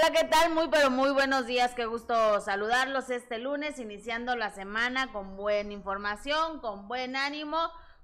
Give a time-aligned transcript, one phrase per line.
[0.00, 0.54] Hola, ¿qué tal?
[0.54, 1.74] Muy, pero muy buenos días.
[1.74, 7.58] Qué gusto saludarlos este lunes, iniciando la semana con buena información, con buen ánimo,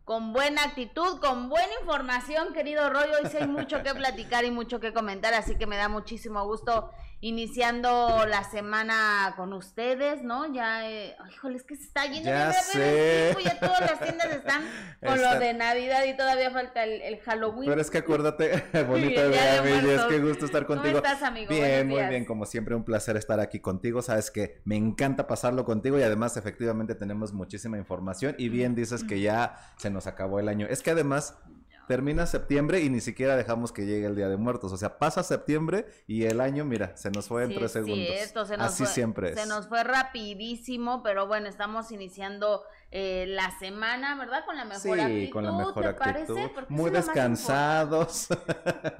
[0.04, 3.08] con buena actitud, con buena información, querido Roy.
[3.18, 6.44] Hoy sí hay mucho que platicar y mucho que comentar, así que me da muchísimo
[6.44, 6.90] gusto
[7.20, 10.52] iniciando la semana con ustedes, ¿no?
[10.52, 13.32] Ya, eh, híjole, es que se está yendo Ya sé.
[13.34, 14.62] tiempo, ya todas las tiendas están
[15.00, 17.68] con lo Está- de Navidad y todavía falta el, el Halloween.
[17.68, 20.98] Pero es que acuérdate, Día día, de es que gusto estar ¿Cómo contigo.
[20.98, 21.48] estás, amigo?
[21.48, 25.64] Bien, muy bien, como siempre un placer estar aquí contigo, sabes que me encanta pasarlo
[25.64, 30.38] contigo y además efectivamente tenemos muchísima información y bien dices que ya se nos acabó
[30.38, 30.66] el año.
[30.68, 31.36] Es que además
[31.86, 35.22] termina septiembre y ni siquiera dejamos que llegue el Día de Muertos, o sea, pasa
[35.22, 38.06] septiembre y el año, mira, se nos fue en Sí, tres es segundos.
[38.08, 39.40] cierto, se nos Así fue- siempre es.
[39.40, 44.44] Se nos fue rapidísimo, pero bueno, estamos iniciando eh, la semana, ¿verdad?
[44.46, 46.48] Con la mejor Sí, actitud, con la mejor ¿te actitud, parece?
[46.54, 48.28] Porque muy descansados.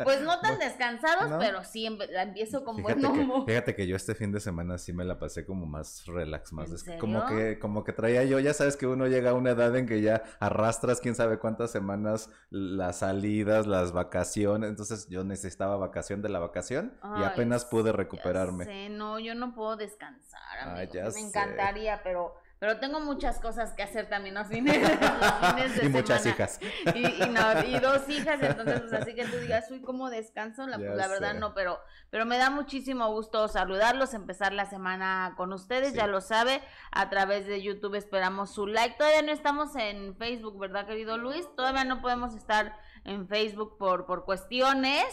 [0.03, 1.39] Pues no tan descansados, ¿No?
[1.39, 3.47] pero sí empe- la empiezo con Fíjate buen que, humor.
[3.47, 6.67] fíjate que yo este fin de semana sí me la pasé como más relax, más
[6.67, 9.51] ¿En des- como que como que traía yo, ya sabes que uno llega a una
[9.51, 15.25] edad en que ya arrastras quién sabe cuántas semanas las salidas, las vacaciones, entonces yo
[15.25, 18.65] necesitaba vacación de la vacación y apenas pude Ya recuperarme.
[18.65, 21.21] sé, no, yo no puedo descansar, Ay, ya me sé.
[21.21, 24.91] encantaría, pero pero tengo muchas cosas que hacer también los fines, los
[25.55, 26.43] fines de Y muchas semana.
[26.43, 26.61] hijas.
[26.95, 30.67] Y, y no, y dos hijas, entonces, pues así que tú digas, uy, ¿cómo descanso?
[30.67, 31.39] La, Ya la verdad sé.
[31.39, 31.79] no, pero,
[32.11, 35.97] pero me da muchísimo gusto saludarlos, empezar la semana con ustedes, Sí.
[35.97, 36.63] ya lo sabe,
[36.93, 38.97] a través de YouTube esperamos su like.
[38.97, 41.47] Todavía no estamos en Facebook, ¿verdad, querido Luis?
[41.57, 45.05] Todavía no podemos estar en Facebook por, por cuestiones.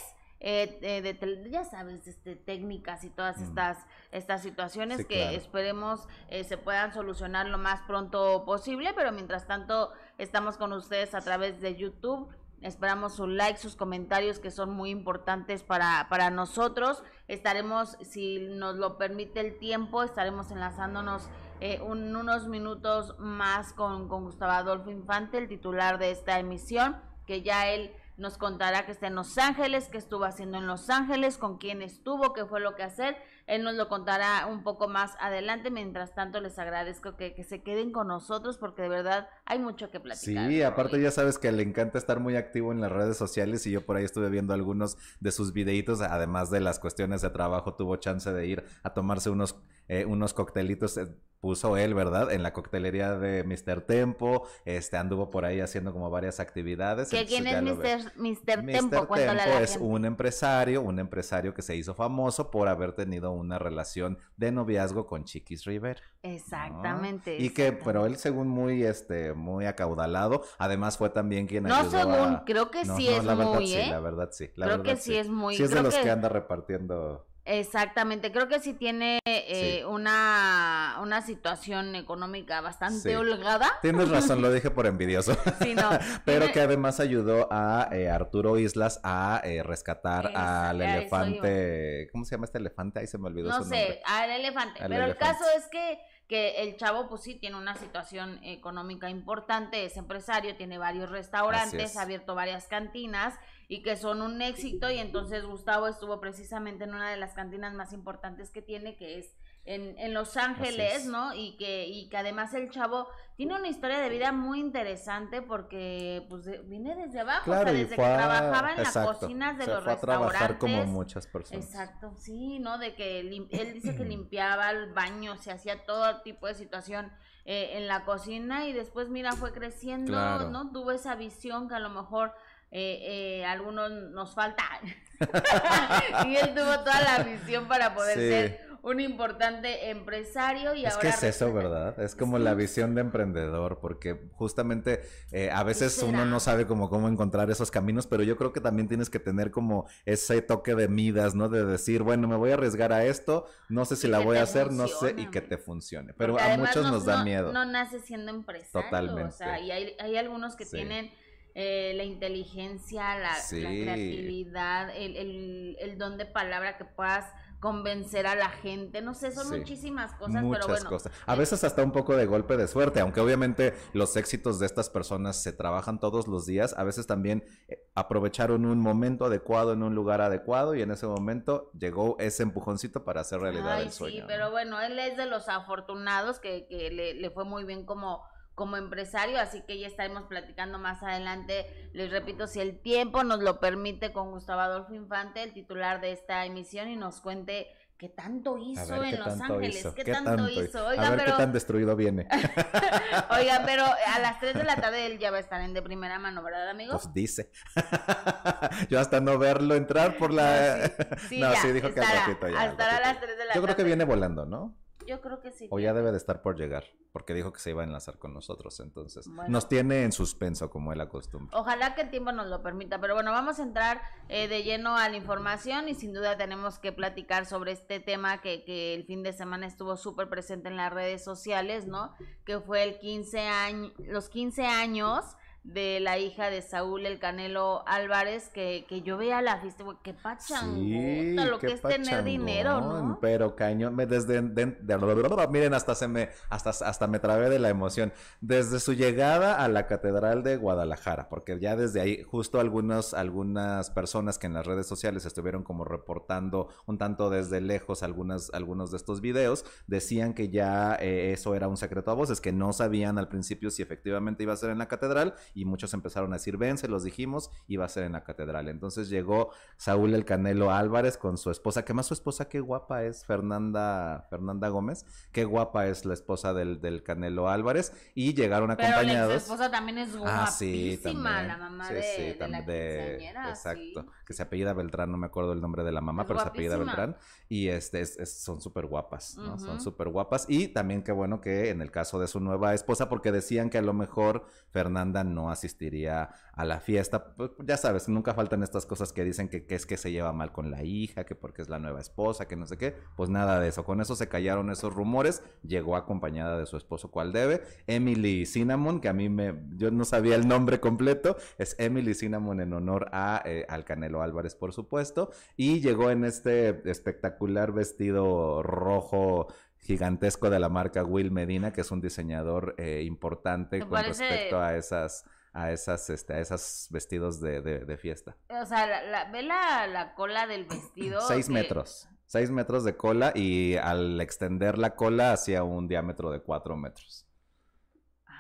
[0.44, 3.44] Eh, eh, de ya sabes, este, técnicas y todas Mm.
[3.44, 3.78] estas,
[4.12, 5.38] estas situaciones Sí, que claro.
[5.38, 11.16] esperemos eh, se puedan solucionar lo más pronto posible, pero mientras tanto estamos con ustedes
[11.16, 12.28] a través de YouTube.
[12.62, 17.04] Esperamos su like, sus comentarios que son muy importantes para, para nosotros.
[17.28, 21.28] Estaremos, si nos lo permite el tiempo, estaremos enlazándonos
[21.60, 26.98] eh, un- unos minutos más con, con Gustavo Adolfo Infante, el titular de esta emisión,
[27.26, 30.90] que ya él nos contará que está en Los Ángeles, qué estuvo haciendo en Los
[30.90, 33.18] Ángeles, con quién estuvo, qué fue lo que hacer.
[33.48, 35.72] Él nos lo contará un poco más adelante.
[35.72, 39.90] Mientras tanto, les agradezco que, que se queden con nosotros porque de verdad hay mucho
[39.90, 40.50] que platicar.
[40.50, 43.72] Sí, aparte ya sabes que le encanta estar muy activo en las redes sociales y
[43.72, 47.76] yo por ahí estuve viendo algunos de sus videitos, además de las cuestiones de trabajo,
[47.76, 49.56] tuvo chance de ir a tomarse unos,
[49.88, 51.08] eh, unos coctelitos, eh,
[51.40, 52.32] puso él, ¿verdad?
[52.32, 53.82] En la coctelería de Mr.
[53.82, 57.10] Tempo, este anduvo por ahí haciendo como varias actividades.
[57.10, 57.78] ¿Que entonces ¿Quién es.
[57.78, 58.14] Mr.
[58.16, 58.64] Mr.
[58.64, 58.72] Mr.
[58.72, 59.14] Tempo?
[59.14, 63.60] A la es un empresario, un empresario que se hizo famoso por haber tenido una
[63.60, 66.00] relación de noviazgo con Chiquis Rivera.
[66.24, 66.30] ¿no?
[66.32, 67.38] Exactamente.
[67.38, 71.92] Y que, pero él según muy, este, muy acaudalado, además fue también quien No ayudó
[71.92, 72.44] según, a...
[72.46, 73.88] creo que No, sí no, es la verdad muy, sí, ¿eh?
[73.90, 74.50] la verdad sí.
[74.56, 76.04] la Creo que sí es muy- Sí es de los que...
[76.04, 77.28] que- anda repartiendo...
[77.46, 79.84] Exactamente, creo que sí tiene eh, Sí.
[79.86, 83.16] una, una situación económica bastante Sí.
[83.16, 83.70] holgada.
[83.82, 85.36] Tienes razón, lo dije por envidioso.
[85.62, 85.90] Sí, no,
[86.26, 92.08] Pero tiene- que además ayudó a eh, Arturo Islas a eh, rescatar al elefante...
[92.12, 93.00] ¿Cómo se llama este elefante?
[93.00, 93.80] Ahí se me olvidó No su nombre.
[93.88, 94.82] sé, al elefante.
[94.82, 95.26] Al pero elefante.
[95.26, 99.98] el caso es que, que el chavo, pues sí, tiene una situación económica importante, es
[99.98, 101.98] empresario, tiene varios restaurantes, es.
[101.98, 103.36] ha abierto varias cantinas
[103.68, 104.90] y que son un éxito.
[104.90, 109.20] Y entonces Gustavo estuvo precisamente en una de las cantinas más importantes que tiene, que
[109.20, 111.06] es en, en Los Ángeles, es.
[111.06, 111.34] ¿no?
[111.34, 113.08] Y que, y que además el chavo
[113.38, 117.74] tiene una historia de vida muy interesante porque pues viene desde abajo, o Claro, sea,
[117.74, 120.30] y desde que a- trabajaba en exacto, las cocinas de se los fue a restaurantes.
[120.32, 121.66] trabajar como muchas personas.
[121.66, 122.78] Exacto, sí, ¿no?
[122.78, 127.12] De que lim- él dice que limpiaba el baño, se hacía todo tipo de situación
[127.46, 130.50] eh, en la cocina y después, mira, fue creciendo, Claro.
[130.50, 130.72] ¿no?
[130.72, 132.34] Tuvo esa visión que a lo mejor
[132.72, 134.64] eh, eh, a algunos nos falta.
[136.28, 138.30] y él tuvo toda la visión para poder Sí.
[138.30, 141.98] ser un importante empresario y Es ahora que es eso, ¿verdad?
[142.02, 142.44] Es como Sí.
[142.44, 147.50] la visión de emprendedor, porque justamente eh, a veces uno no sabe cómo, cómo encontrar
[147.50, 151.34] esos caminos, pero yo creo que también tienes que tener como ese toque de midas,
[151.34, 151.48] ¿no?
[151.48, 154.36] De decir, bueno, me voy a arriesgar a esto, no sé si Y la voy
[154.38, 156.14] a hacer, no sé, y que te funcione.
[156.14, 157.54] Pero a muchos no- nos da no- miedo.
[157.54, 158.86] No nace siendo empresario.
[158.90, 159.30] Totalmente.
[159.30, 160.76] O sea, y hay, hay algunos que Sí.
[160.76, 161.10] tienen
[161.56, 167.26] eh, la inteligencia, la, la creatividad, el, el, el don de palabra que puedas
[167.64, 169.02] convencer a la gente.
[169.02, 169.58] No sé, son Sí.
[169.58, 170.90] muchísimas cosas, Muchas pero bueno.
[170.90, 171.14] cosas.
[171.26, 174.90] A veces hasta un poco de golpe de suerte, aunque obviamente los éxitos de estas
[174.90, 179.82] personas se trabajan todos los días, a veces también eh, aprovecharon un momento adecuado en
[179.82, 183.92] un lugar adecuado y en ese momento llegó ese empujoncito para hacer realidad Ay, el
[183.94, 184.16] sueño.
[184.16, 184.28] sí, ¿no?
[184.28, 188.24] pero bueno, él es de los afortunados que, que le, le fue muy bien como
[188.56, 191.90] como empresario, así que ya estaremos platicando más adelante.
[191.94, 196.12] Les repito, si el tiempo nos lo permite, con Gustavo Adolfo Infante, el titular de
[196.12, 197.68] esta emisión, y nos cuente
[197.98, 200.86] qué tanto hizo en Los Ángeles, ¿Qué, tanto, hizo.
[200.88, 201.32] Oigan, a ver pero...
[201.32, 202.28] qué tan destruido viene.
[203.30, 205.82] Oigan, pero a las 3 de la tarde él ya va a estar en de
[205.82, 206.92] primera mano, ¿verdad, amigo?
[206.92, 207.50] Pues dice.
[208.90, 210.92] Yo hasta no verlo entrar por la...
[211.30, 212.66] Sí, no, sí, dijo que al ratito ya.
[212.66, 213.66] Estará a las 3 de la Yo tarde.
[213.66, 214.76] creo que viene volando, ¿no?
[215.08, 215.68] Yo creo que sí.
[215.72, 218.34] O ya debe de estar por llegar, porque dijo que se iba a enlazar con
[218.34, 221.58] nosotros, entonces nos tiene en suspenso como él acostumbra.
[221.58, 224.96] Ojalá que el tiempo nos lo permita, pero bueno, vamos a entrar eh, de lleno
[224.98, 229.06] a la información y sin duda tenemos que platicar sobre este tema que, que el
[229.06, 232.14] fin de semana estuvo súper presente en las redes sociales, ¿no?
[232.46, 237.88] Que fue el 15 años, los 15 años de la hija de Saúl el Canelo
[237.88, 242.82] Álvarez, que, que yo veía la fiesta, güey, qué pachangota, lo que es tener dinero,
[242.82, 243.20] ¿no?
[243.22, 247.60] Pero cañón, me- desde, de- de- miren, hasta se me, hasta, hasta me trabé de
[247.60, 248.12] la emoción.
[248.42, 253.90] Desde su llegada a la Catedral de Guadalajara, porque ya desde ahí, justo algunos, algunas
[253.92, 258.92] personas que en las redes sociales estuvieron como reportando un tanto desde lejos algunas, algunos
[258.92, 262.74] de estos videos, decían que ya eh, eso era un secreto a voces, que no
[262.74, 266.38] sabían al principio si efectivamente iba a ser en la catedral y muchos empezaron a
[266.38, 268.68] decir, ven, se los dijimos, iba a ser en la catedral.
[268.70, 273.04] Entonces llegó Saúl el Canelo Álvarez con su esposa, que más su esposa, qué guapa
[273.04, 278.70] es, Fernanda, Fernanda Gómez, qué guapa es la esposa del, del Canelo Álvarez, y llegaron
[278.76, 279.34] Pero la acompañados.
[279.34, 281.48] ex esposa también es guapísima, Ah, sí, también.
[281.48, 284.06] la mamá Sí, de, sí, de la quinceañera, Exacto.
[284.26, 286.48] Que se apellida Beltrán, no me acuerdo el nombre de la mamá, Es pero se
[286.48, 286.78] apellida.
[286.78, 287.18] Beltrán.
[287.50, 289.60] Y este es- es- son súper guapas, ¿no?
[289.60, 290.46] Son súper guapas.
[290.50, 293.78] Y también qué bueno que en el caso de su nueva esposa, porque decían que
[293.78, 297.36] a lo mejor Fernanda no asistiría a la fiesta.
[297.36, 300.34] Pues, ya sabes, nunca faltan estas cosas que dicen que, que es que se lleva
[300.34, 302.96] mal con la hija, que porque es la nueva esposa, que no sé qué.
[303.16, 303.84] Pues nada de eso.
[303.84, 305.44] Con eso se callaron esos rumores.
[305.64, 307.62] Llegó acompañada de su esposo, cual debe.
[307.88, 309.56] Emily Cinnamon, que a mí me.
[309.76, 311.38] Yo no sabía el nombre completo.
[311.58, 315.32] Es Emily Cinnamon en honor a eh, al Canelo Álvarez, por supuesto.
[315.58, 319.48] Y llegó en este espectacular vestido rojo
[319.84, 324.28] gigantesco de la marca Will Medina, que es un diseñador eh, importante ¿Te con parece-
[324.28, 328.36] respecto a esas a esas este a esos vestidos de, de- de fiesta.
[328.50, 331.22] O sea, la, la- ve la, la cola del vestido.
[331.28, 332.08] Seis metros.
[332.26, 337.28] Seis metros de cola y al extender la cola hacía un diámetro de cuatro metros.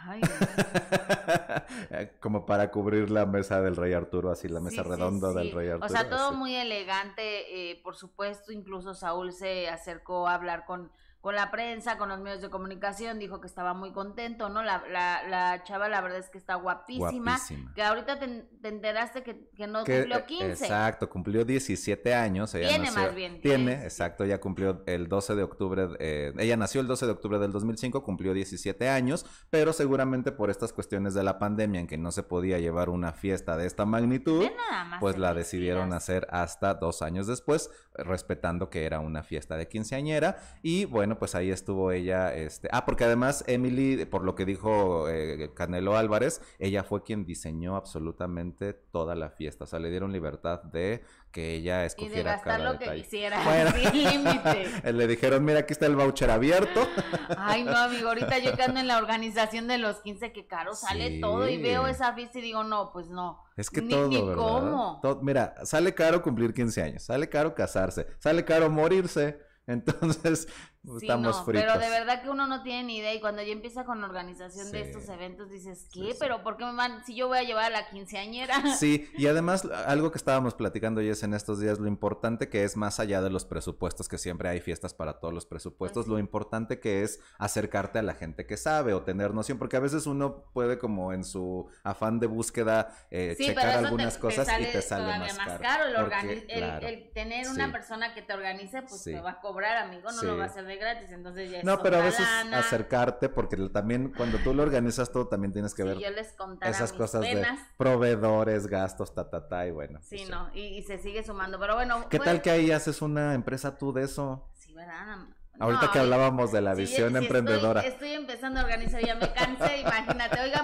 [0.05, 0.21] Ay,
[2.19, 5.35] Como para cubrir la mesa del rey Arturo, así la mesa sí, sí, redonda sí.
[5.37, 5.85] del rey Arturo.
[5.85, 6.37] O sea, todo así.
[6.37, 10.91] muy elegante, eh, por supuesto, incluso Saúl se acercó a hablar con,
[11.23, 14.61] con la prensa, con los medios de comunicación, dijo que estaba muy contento, ¿no?
[14.61, 17.73] La, la, la chava, la verdad es que está guapísima, Guapísima.
[17.73, 18.27] que ahorita te,
[18.61, 20.51] te enteraste que, que no Que, cumplió eh, 15.
[20.65, 22.53] Exacto, cumplió 17 años.
[22.55, 26.57] Ella Tiene nació- más bien, Tiene, exacto, ella cumplió el 12 de octubre, eh, ella
[26.57, 31.13] nació el 12 de octubre del 2005, cumplió 17 años, pero seguramente por estas cuestiones
[31.13, 34.99] de la pandemia en que no se podía llevar una fiesta de esta magnitud, nada
[34.99, 39.69] pues la decidieron hacer hasta dos años después, eh, respetando que era una fiesta de
[39.69, 40.35] quinceañera.
[40.61, 42.33] Y bueno, pues ahí estuvo ella.
[42.33, 42.69] Este...
[42.71, 47.75] Ah, porque además Emily, por lo que dijo eh, Canelo Álvarez, ella fue quien diseñó
[47.75, 49.63] absolutamente toda la fiesta.
[49.63, 52.93] O sea, le dieron libertad de que ella Y de escogiera gastar cada lo que
[52.93, 53.71] quisiera, Bueno.
[53.71, 54.91] sin límite.
[54.93, 56.87] Le dijeron, mira, aquí está el voucher abierto.
[57.37, 60.75] Ay, no, amigo, ahorita yo que ando en la organización de los 15, que caro
[60.75, 61.21] sale Sí.
[61.21, 63.39] todo y veo esa fiesta y digo, no, pues no.
[63.57, 64.35] Es que Ni- todo, ni ¿verdad?
[64.35, 64.99] cómo.
[65.01, 69.39] Todo- mira, sale caro cumplir 15 años, sale caro casarse, sale caro morirse.
[69.65, 70.47] Entonces,
[70.83, 71.65] Sí, estamos no, fritos.
[71.65, 74.07] pero de verdad que uno no tiene ni idea y cuando ya empieza con la
[74.07, 76.11] organización de estos eventos dices, ¿qué?
[76.11, 76.17] Sí.
[76.19, 77.05] ¿Pero por qué me van?
[77.05, 78.55] Si yo voy a llevar a la quinceañera.
[78.77, 82.75] Sí, y además algo que estábamos platicando ya en estos días, lo importante que es
[82.75, 86.19] más allá de los presupuestos, que siempre hay fiestas para todos los presupuestos, Pues lo
[86.19, 90.05] importante que es acercarte a la gente que sabe o tener noción, porque a veces
[90.05, 94.81] uno puede como en su afán de búsqueda eh, checar algunas te, cosas y te
[94.81, 95.85] sale todavía más, caro.
[95.85, 99.39] El, porque, el- claro, el tener una persona que te organice, pues te va a
[99.39, 102.01] cobrar, amigo, no lo va a hacer de gratis, entonces ya es No, pero a
[102.01, 102.59] veces lana.
[102.59, 106.35] acercarte, porque también cuando tú lo organizas todo, también tienes que Si ver yo les
[106.61, 109.99] esas mis cosas penas, de proveedores, gastos, ta, ta, ta, y bueno.
[110.01, 112.07] sí, pues, no, y, y se sigue sumando, pero bueno.
[112.09, 114.49] ¿Qué pues, tal que ahí haces una empresa tú de eso?
[114.55, 115.27] Sí, ¿verdad?
[115.59, 117.81] Ahorita no, que hablábamos de la Sí, visión sí, emprendedora.
[117.81, 120.39] Estoy, estoy empezando a organizar, ya me cansé, imagínate.
[120.41, 120.62] Oigan,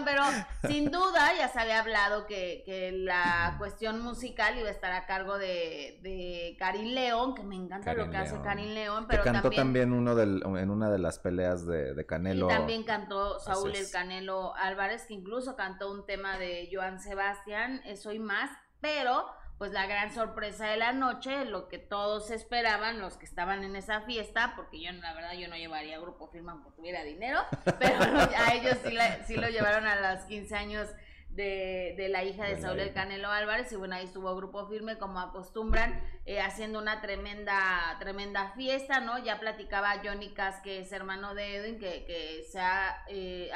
[0.67, 5.05] sin duda ya se había hablado que, que la cuestión musical iba a estar a
[5.05, 8.39] cargo de, de Karin León, que me encanta lo que hace.
[8.41, 11.93] Karin León, Que pero cantó también, también, uno del, en una de las peleas de,
[11.93, 12.45] de Canelo.
[12.45, 13.89] y también cantó Saúl el.
[13.91, 18.49] Canelo Álvarez, que incluso cantó un tema de Joan Sebastián, Eso y más,
[18.81, 19.25] pero
[19.59, 23.75] pues la gran sorpresa de la noche, lo que todos esperaban, los que estaban en
[23.75, 27.41] esa fiesta, porque yo la verdad yo no llevaría grupo firma aunque tuviera dinero,
[27.77, 27.99] pero
[28.37, 28.97] a ellos sí,
[29.27, 30.87] sí lo llevaron a los 15 años
[31.31, 34.97] de, de, la hija de Saúl El Canelo Álvarez y bueno ahí estuvo grupo firme
[34.97, 40.91] como acostumbran eh, haciendo una tremenda tremenda fiesta no ya platicaba Johnny Cass que es
[40.91, 43.51] hermano de Edwin que, que se ha, eh,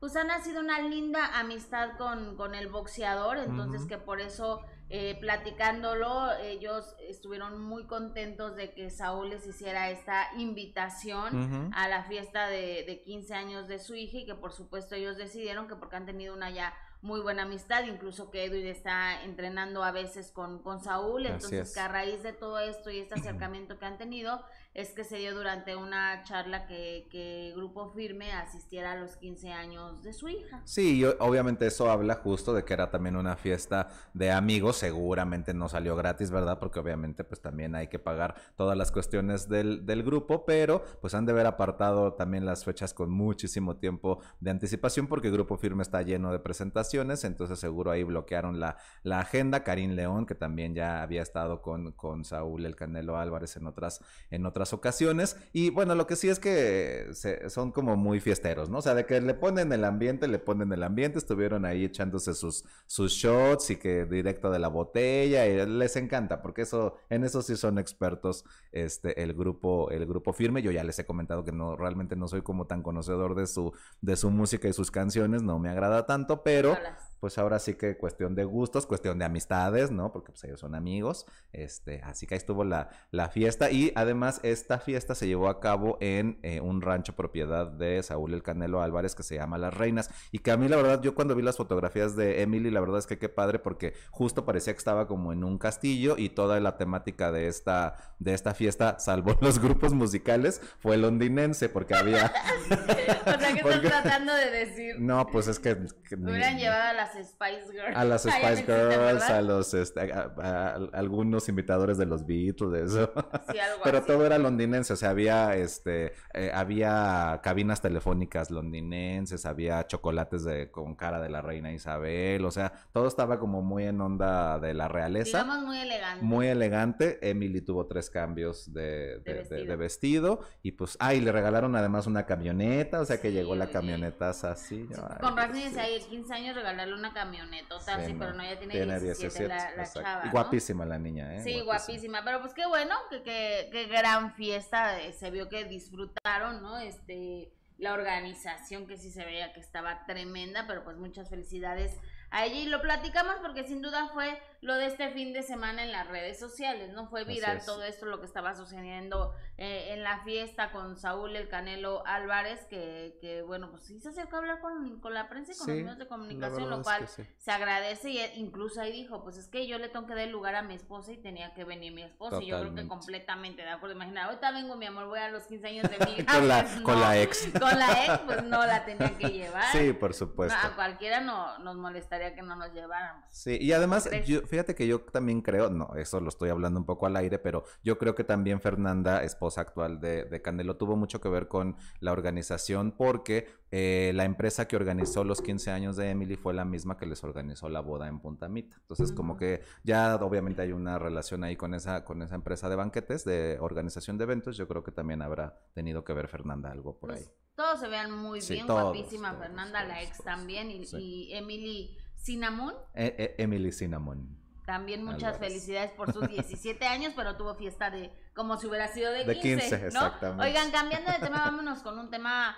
[0.00, 5.16] pues ha nacido una linda amistad con, con el boxeador entonces que por eso eh,
[5.20, 12.48] platicándolo, ellos estuvieron muy contentos de que Saúl les hiciera esta invitación a la fiesta
[12.48, 15.96] de, de 15 años de su hija y que por supuesto ellos decidieron que porque
[15.96, 16.74] han tenido una ya
[17.04, 21.80] muy buena amistad, incluso que Edwin está entrenando a veces con, con Saúl, entonces que
[21.80, 24.42] a raíz de todo esto y este acercamiento que han tenido,
[24.74, 29.52] es que se dio durante una charla que, que Grupo Firme asistiera a los 15
[29.52, 30.62] años de su hija.
[30.64, 35.68] Sí, obviamente eso habla justo de que era también una fiesta de amigos, seguramente no
[35.68, 36.58] salió gratis, ¿verdad?
[36.58, 41.14] Porque obviamente pues también hay que pagar todas las cuestiones del, del grupo, pero pues
[41.14, 45.82] han de haber apartado también las fechas con muchísimo tiempo de anticipación porque Grupo Firme
[45.82, 49.62] está lleno de presentaciones, entonces seguro ahí bloquearon la, la agenda.
[49.62, 54.00] Karim León, que también ya había estado con, con Saúl El Canelo Álvarez en otras,
[54.30, 55.36] en otras ocasiones.
[55.52, 57.10] Y bueno, lo que sí es que
[57.48, 58.78] son como muy fiesteros, ¿no?
[58.78, 62.34] O sea, de que le ponen el ambiente, le ponen el ambiente, estuvieron ahí echándose
[62.34, 67.24] sus, sus shots y que directo de la botella, y les encanta, porque eso, en
[67.24, 70.62] eso sí son expertos, este, el grupo, el grupo firme.
[70.62, 73.72] Yo ya les he comentado que no, realmente no soy como tan conocedor de su,
[74.00, 76.76] de su música y sus canciones, no me agrada tanto, pero
[77.24, 80.12] pues ahora sí que cuestión de gustos, cuestión de amistades, ¿no?
[80.12, 84.40] Porque pues ellos son amigos, este, así que ahí estuvo la, la fiesta y además
[84.42, 88.82] esta fiesta se llevó a cabo en eh, un rancho propiedad de Saúl El Canelo
[88.82, 91.40] Álvarez que se llama Las Reinas y que a mí la verdad yo cuando vi
[91.42, 95.08] las fotografías de Emily la verdad es que qué padre porque justo parecía que estaba
[95.08, 99.60] como en un castillo y toda la temática de esta, de esta fiesta, salvo los
[99.60, 102.30] grupos musicales, fue londinense porque había...
[102.70, 105.00] o sea, ¿qué estás tratando de decir?
[105.00, 105.74] No, pues es que...
[106.18, 107.96] Me hubieran llevado a las Spice Girls.
[107.96, 113.12] A las Spice Girls, a los este, a, algunos imitadores de los Beatles, eso.
[113.50, 119.46] Sí, algo Pero todo era londinense, o sea, había este eh, había cabinas telefónicas londinenses,
[119.46, 123.84] había chocolates de con cara de la reina Isabel, o sea, todo estaba como muy
[123.84, 125.42] en onda de la realeza.
[125.42, 126.24] Digamos muy elegante.
[126.24, 127.18] Muy elegante.
[127.22, 130.40] Emily tuvo tres cambios de, de, vestido.
[130.62, 134.24] y pues, ah, y le regalaron además una camioneta, o sea que llegó la camioneta
[134.30, 134.86] así.
[135.20, 139.00] con razón ahí 15 años regalarle una camioneta, o sea, sí, pero no, ya tiene,
[139.00, 140.30] 17, la, chava.
[140.30, 141.40] Guapísima la niña, ¿eh?
[141.40, 142.22] Sí, guapísima.
[142.24, 146.78] pero pues qué bueno, que, que, gran fiesta, eh, se vio que disfrutaron, ¿no?
[146.78, 151.98] Este, la organización que sí se veía que estaba tremenda, pero pues muchas felicidades
[152.34, 156.08] Allí lo platicamos porque sin duda fue lo de este fin de semana en las
[156.08, 157.06] redes sociales, ¿no?
[157.08, 161.48] Fue viral todo esto, lo que estaba sucediendo eh, en la fiesta con Saúl El
[161.48, 165.52] Canelo Álvarez, que, que bueno, pues sí se acercó a hablar con, con la prensa
[165.52, 169.36] y con los medios de comunicación, lo cual se agradece y incluso ahí dijo, pues
[169.36, 171.92] es que yo le tengo que dar lugar a mi esposa y tenía que venir
[171.92, 173.94] mi esposa y yo creo que completamente de acuerdo.
[173.96, 177.00] Imagina, ahorita vengo mi amor, voy a los 15 años de mi con, la, con
[177.00, 177.48] la ex.
[177.60, 179.70] Con la ex, pues no la tenía que llevar.
[179.72, 180.56] Sí, por supuesto.
[180.58, 183.26] a cualquiera no, nos molestaría que no nos lleváramos.
[183.30, 186.86] Sí, y además, yo, fíjate que yo también creo, no, eso lo estoy hablando un
[186.86, 190.94] poco al aire, pero yo creo que también Fernanda, esposa actual de, de Canelo, tuvo
[190.94, 195.96] mucho que ver con la organización porque eh, la empresa que organizó los 15 años
[195.96, 198.76] de Emily fue la misma que les organizó la boda en Punta Mita.
[198.80, 202.76] Entonces, como que ya obviamente hay una relación ahí con esa, con esa empresa de
[202.76, 204.56] banquetes, de organización de eventos.
[204.56, 207.32] Yo creo que también habrá tenido que ver Fernanda algo por pues, ahí.
[207.56, 212.74] Todos se vean muy bien, guapísima Fernanda, la ex también, y Emily Cinnamon.
[212.94, 214.43] E, e, Emily Cinnamon.
[214.64, 219.12] También muchas felicidades por sus 17 años, pero tuvo fiesta de como si hubiera sido
[219.12, 219.28] de 15.
[219.28, 220.44] De 15, exactamente.
[220.44, 222.56] Oigan, cambiando de tema, vámonos con un tema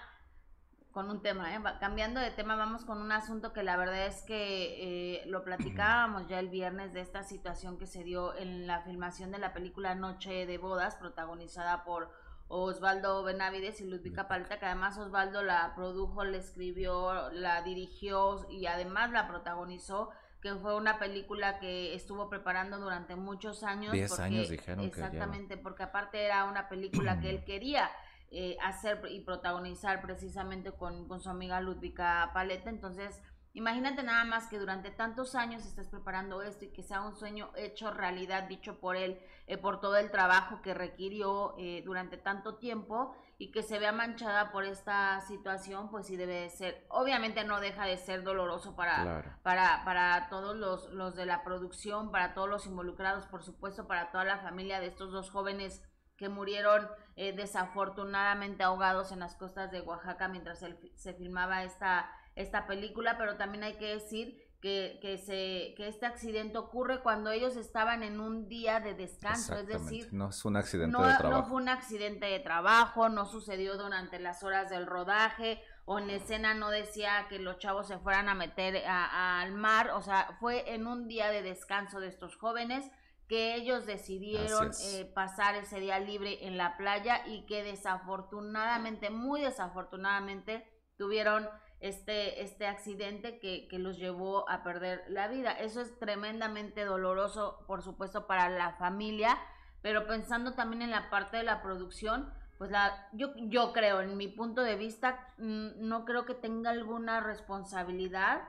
[0.96, 1.60] con un tema, ¿eh?
[1.78, 6.26] cambiando de tema, vamos con un asunto que la verdad es que eh, lo platicábamos
[6.26, 9.94] ya el viernes de esta situación que se dio en la filmación de la película
[9.94, 12.10] Noche de Bodas, protagonizada por
[12.48, 18.64] Osvaldo Benavides y Ludvika Paleta, que además Osvaldo la produjo, la escribió, la dirigió y
[18.64, 20.08] además la protagonizó,
[20.40, 23.92] que fue una película que estuvo preparando durante muchos años.
[23.92, 27.90] Diez años dijeron Exactamente, porque aparte era una película que él quería
[28.30, 33.22] eh, hacer y protagonizar precisamente con, con su amiga Ludvika Paleta, entonces
[33.56, 37.52] Imagínate nada más que durante tantos años estés preparando esto y que sea un sueño
[37.56, 42.56] hecho realidad, dicho por él, eh, por todo el trabajo que requirió eh, durante tanto
[42.56, 47.44] tiempo y que se vea manchada por esta situación, pues sí debe de ser, obviamente
[47.44, 52.32] no deja de ser doloroso para, para, para todos los, los de la producción, para
[52.32, 55.82] todos los involucrados, por supuesto, para toda la familia de estos dos jóvenes
[56.16, 60.64] que murieron eh, desafortunadamente ahogados en las costas de Oaxaca mientras
[60.94, 66.06] se filmaba esta, esta película, pero también hay que decir que, que, se, que este
[66.06, 70.56] accidente ocurre cuando ellos estaban en un día de descanso, es decir, no es un
[70.56, 71.28] accidente de trabajo.
[71.30, 76.10] No fue un accidente de trabajo, no sucedió durante las horas del rodaje, o en
[76.10, 80.74] escena no decía que los chavos se fueran a meter al mar, o sea, fue
[80.74, 82.90] en un día de descanso de estos jóvenes
[83.28, 89.40] que ellos decidieron eh, pasar ese día libre en la playa y que desafortunadamente, muy
[89.40, 90.64] desafortunadamente,
[90.96, 91.48] tuvieron
[91.80, 95.52] este, este accidente que, que, los llevó a perder la vida.
[95.52, 99.38] Eso es tremendamente doloroso, por supuesto, para la familia,
[99.82, 104.16] pero pensando también en la parte de la producción, pues la, yo, yo creo, en
[104.16, 108.42] mi punto de vista, mm, no creo que tenga alguna responsabilidad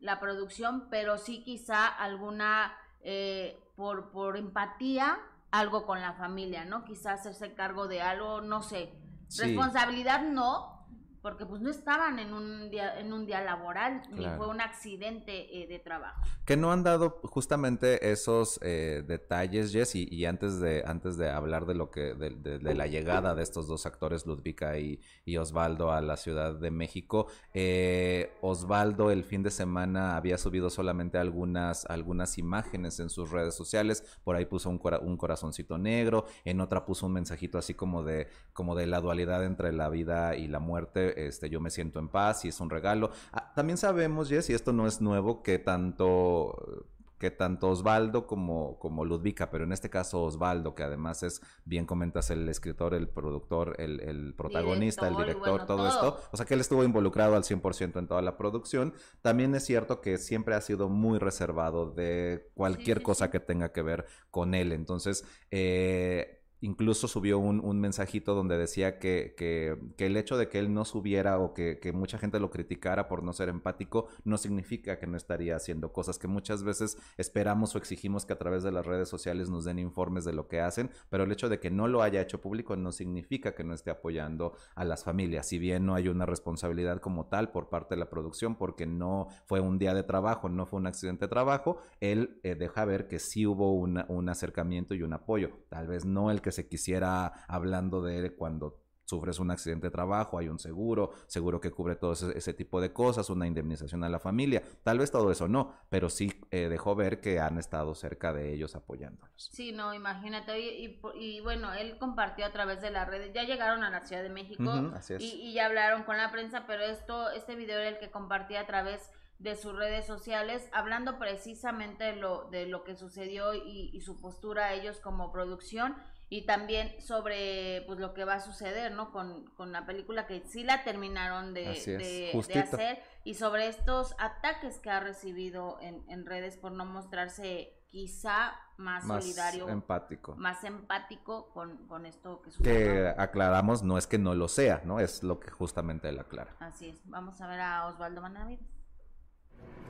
[0.00, 5.18] la producción, pero sí quizá alguna, eh, por, por empatía,
[5.50, 6.84] algo con la familia, ¿no?
[6.84, 8.94] Quizás hacerse cargo de algo, no sé.
[9.38, 10.79] Responsabilidad no,
[11.22, 15.62] porque pues no estaban en un día, en un día laboral, ni fue un accidente
[15.62, 16.22] eh, de trabajo.
[16.46, 21.66] Que no han dado justamente esos eh, detalles, Jess, y, antes de, antes de hablar
[21.66, 25.00] de lo que, de, la llegada de estos dos actores, Ludvika y,
[25.36, 31.18] Osvaldo, a la Ciudad de México, eh, Osvaldo el fin de semana había subido solamente
[31.18, 36.60] algunas, algunas imágenes en sus redes sociales, por ahí puso un, un corazoncito negro, en
[36.60, 40.48] otra puso un mensajito así como de, como de la dualidad entre la vida y
[40.48, 43.10] la muerte este, yo me siento en paz y es un regalo.
[43.32, 46.86] Ah, también sabemos, Jess, y esto no es nuevo, que tanto
[47.20, 51.84] que tanto Osvaldo como, como Ludvika, pero en este caso Osvaldo, que además es, bien
[51.84, 56.60] comentas, el escritor, el productor, el, protagonista, el director, todo, esto, o sea que él
[56.60, 60.88] estuvo involucrado al 100% en toda la producción, también es cierto que siempre ha sido
[60.88, 65.24] muy reservado de cualquier cosa que tenga que ver con él, entonces...
[65.50, 70.58] Eh, incluso subió un, un mensajito donde decía que, que, que, el hecho de que
[70.58, 74.36] él no subiera o que, que, mucha gente lo criticara por no ser empático no
[74.36, 78.62] significa que no estaría haciendo cosas que muchas veces esperamos o exigimos que a través
[78.62, 81.60] de las redes sociales nos den informes de lo que hacen, pero el hecho de
[81.60, 85.46] que no lo haya hecho público no significa que no esté apoyando a las familias,
[85.46, 89.28] si bien no hay una responsabilidad como tal por parte de la producción porque no
[89.46, 93.08] fue un día de trabajo, no fue un accidente de trabajo, él eh, deja ver
[93.08, 97.44] que sí hubo un acercamiento y un apoyo, tal vez no el que se quisiera
[97.48, 102.12] hablando de cuando sufres un accidente de trabajo, hay un seguro, seguro que cubre todo
[102.12, 104.62] ese, tipo de cosas, una indemnización a la familia.
[104.84, 108.54] Tal vez todo eso no, pero sí eh, dejó ver que han estado cerca de
[108.54, 109.50] ellos apoyándolos.
[109.52, 110.58] Sí, no, imagínate.
[110.60, 114.30] Y, bueno, él compartió a través de las redes, ya llegaron a la Ciudad de
[114.30, 118.60] México y, ya hablaron con la prensa, pero esto, este video era el que compartía
[118.60, 119.10] a través
[119.40, 124.20] de sus redes sociales, hablando precisamente de lo, de lo que sucedió y, y su
[124.20, 125.96] postura ellos como producción
[126.32, 129.10] y también sobre pues lo que va a suceder, ¿no?
[129.10, 134.90] Con, con la película que sí la terminaron de, hacer y sobre estos ataques que
[134.90, 140.36] ha recibido en, en redes por no mostrarse quizá más, solidario, empático.
[140.36, 142.84] más empático con, con esto que sucede.
[142.84, 145.00] Que aclaramos, no es que no lo sea, ¿no?
[145.00, 146.54] Es lo que justamente él aclara.
[146.60, 147.00] Así es.
[147.06, 148.64] Vamos a ver a Osvaldo Manavides.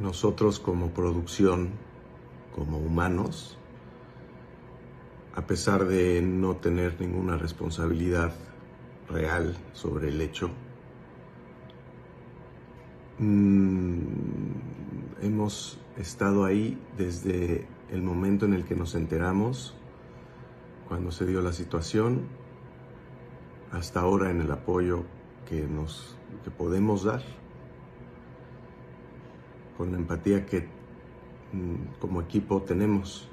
[0.00, 1.72] Nosotros como producción,
[2.54, 3.58] como humanos,
[5.34, 8.32] a pesar de no tener ninguna responsabilidad
[9.08, 10.50] real sobre el hecho,
[13.18, 13.98] mm,
[15.22, 19.76] hemos estado ahí desde el momento en el que nos enteramos,
[20.88, 22.22] cuando se dio la situación,
[23.70, 25.04] hasta ahora en el apoyo
[25.48, 27.22] que, nos, que podemos dar,
[29.76, 30.68] con la empatía que
[31.52, 33.29] mm, como equipo tenemos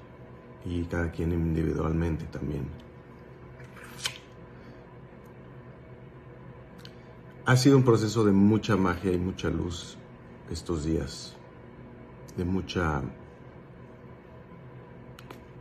[0.69, 2.67] y cada quien individualmente también.
[7.45, 9.97] Ha sido un proceso de mucha magia y mucha luz
[10.51, 11.34] estos días,
[12.36, 13.01] de mucha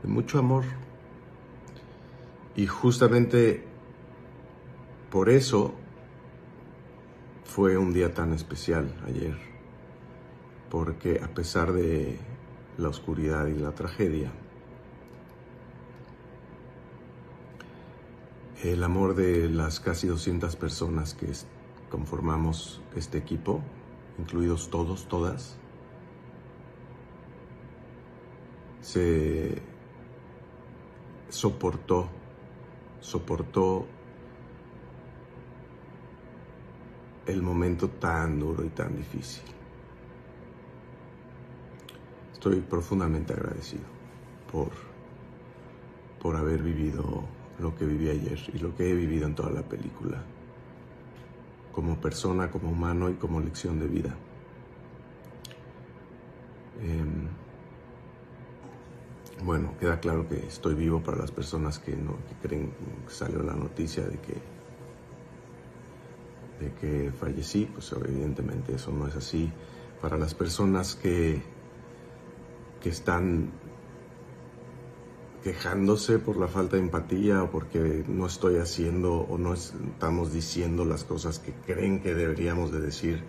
[0.02, 0.64] de mucho amor.
[2.56, 3.64] Y justamente
[5.10, 5.74] por eso
[7.44, 9.36] fue un día tan especial ayer,
[10.70, 12.18] porque a pesar de
[12.78, 14.32] la oscuridad y la tragedia,
[18.62, 21.26] el amor de las casi 200 personas que
[21.90, 23.60] conformamos este equipo,
[24.18, 25.58] incluidos todos, todas,
[28.80, 29.60] se
[31.28, 32.08] soportó,
[33.00, 33.86] soportó
[37.26, 39.44] el momento tan duro y tan difícil.
[42.32, 43.84] Estoy profundamente agradecido
[44.50, 44.70] por,
[46.22, 47.24] por haber vivido
[47.58, 50.22] lo que viví ayer y lo que he vivido en toda la película,
[51.72, 54.14] como persona, como humano y como lección de vida.
[56.80, 57.28] Em,
[59.44, 62.72] bueno, queda claro que estoy vivo para las personas que no que creen
[63.06, 64.56] que salió la noticia de que
[66.60, 69.52] de que fallecí, pues evidentemente eso no es así.
[70.00, 71.42] Para las personas que,
[72.80, 73.50] que están
[75.46, 80.84] quejándose por la falta de empatía o porque no estoy haciendo o no estamos diciendo
[80.84, 83.22] las cosas que creen que deberíamos de decir,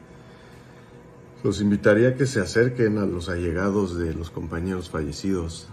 [1.43, 5.67] los invitaría a que se acerquen a los allegados de los compañeros fallecidos,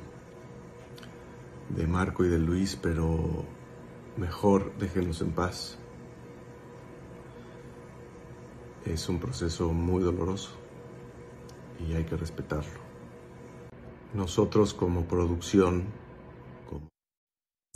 [1.70, 3.46] de Marco y de Luis, pero
[4.18, 5.78] mejor déjenlos en paz.
[8.84, 10.50] Es un proceso muy doloroso
[11.88, 12.80] y hay que respetarlo.
[14.12, 16.03] Nosotros como producción...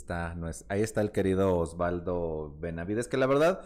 [0.09, 3.61] Está, no es, ahí está el querido Osvaldo Benavides, que la verdad,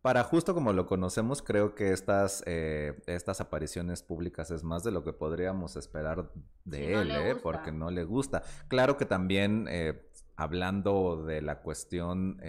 [0.00, 4.92] para justo como lo conocemos, creo que estas, eh, estas apariciones públicas es más de
[4.92, 6.30] lo que podríamos esperar
[6.64, 8.44] de él, eh, porque no le gusta.
[8.68, 12.40] Claro que también, eh, hablando de la cuestión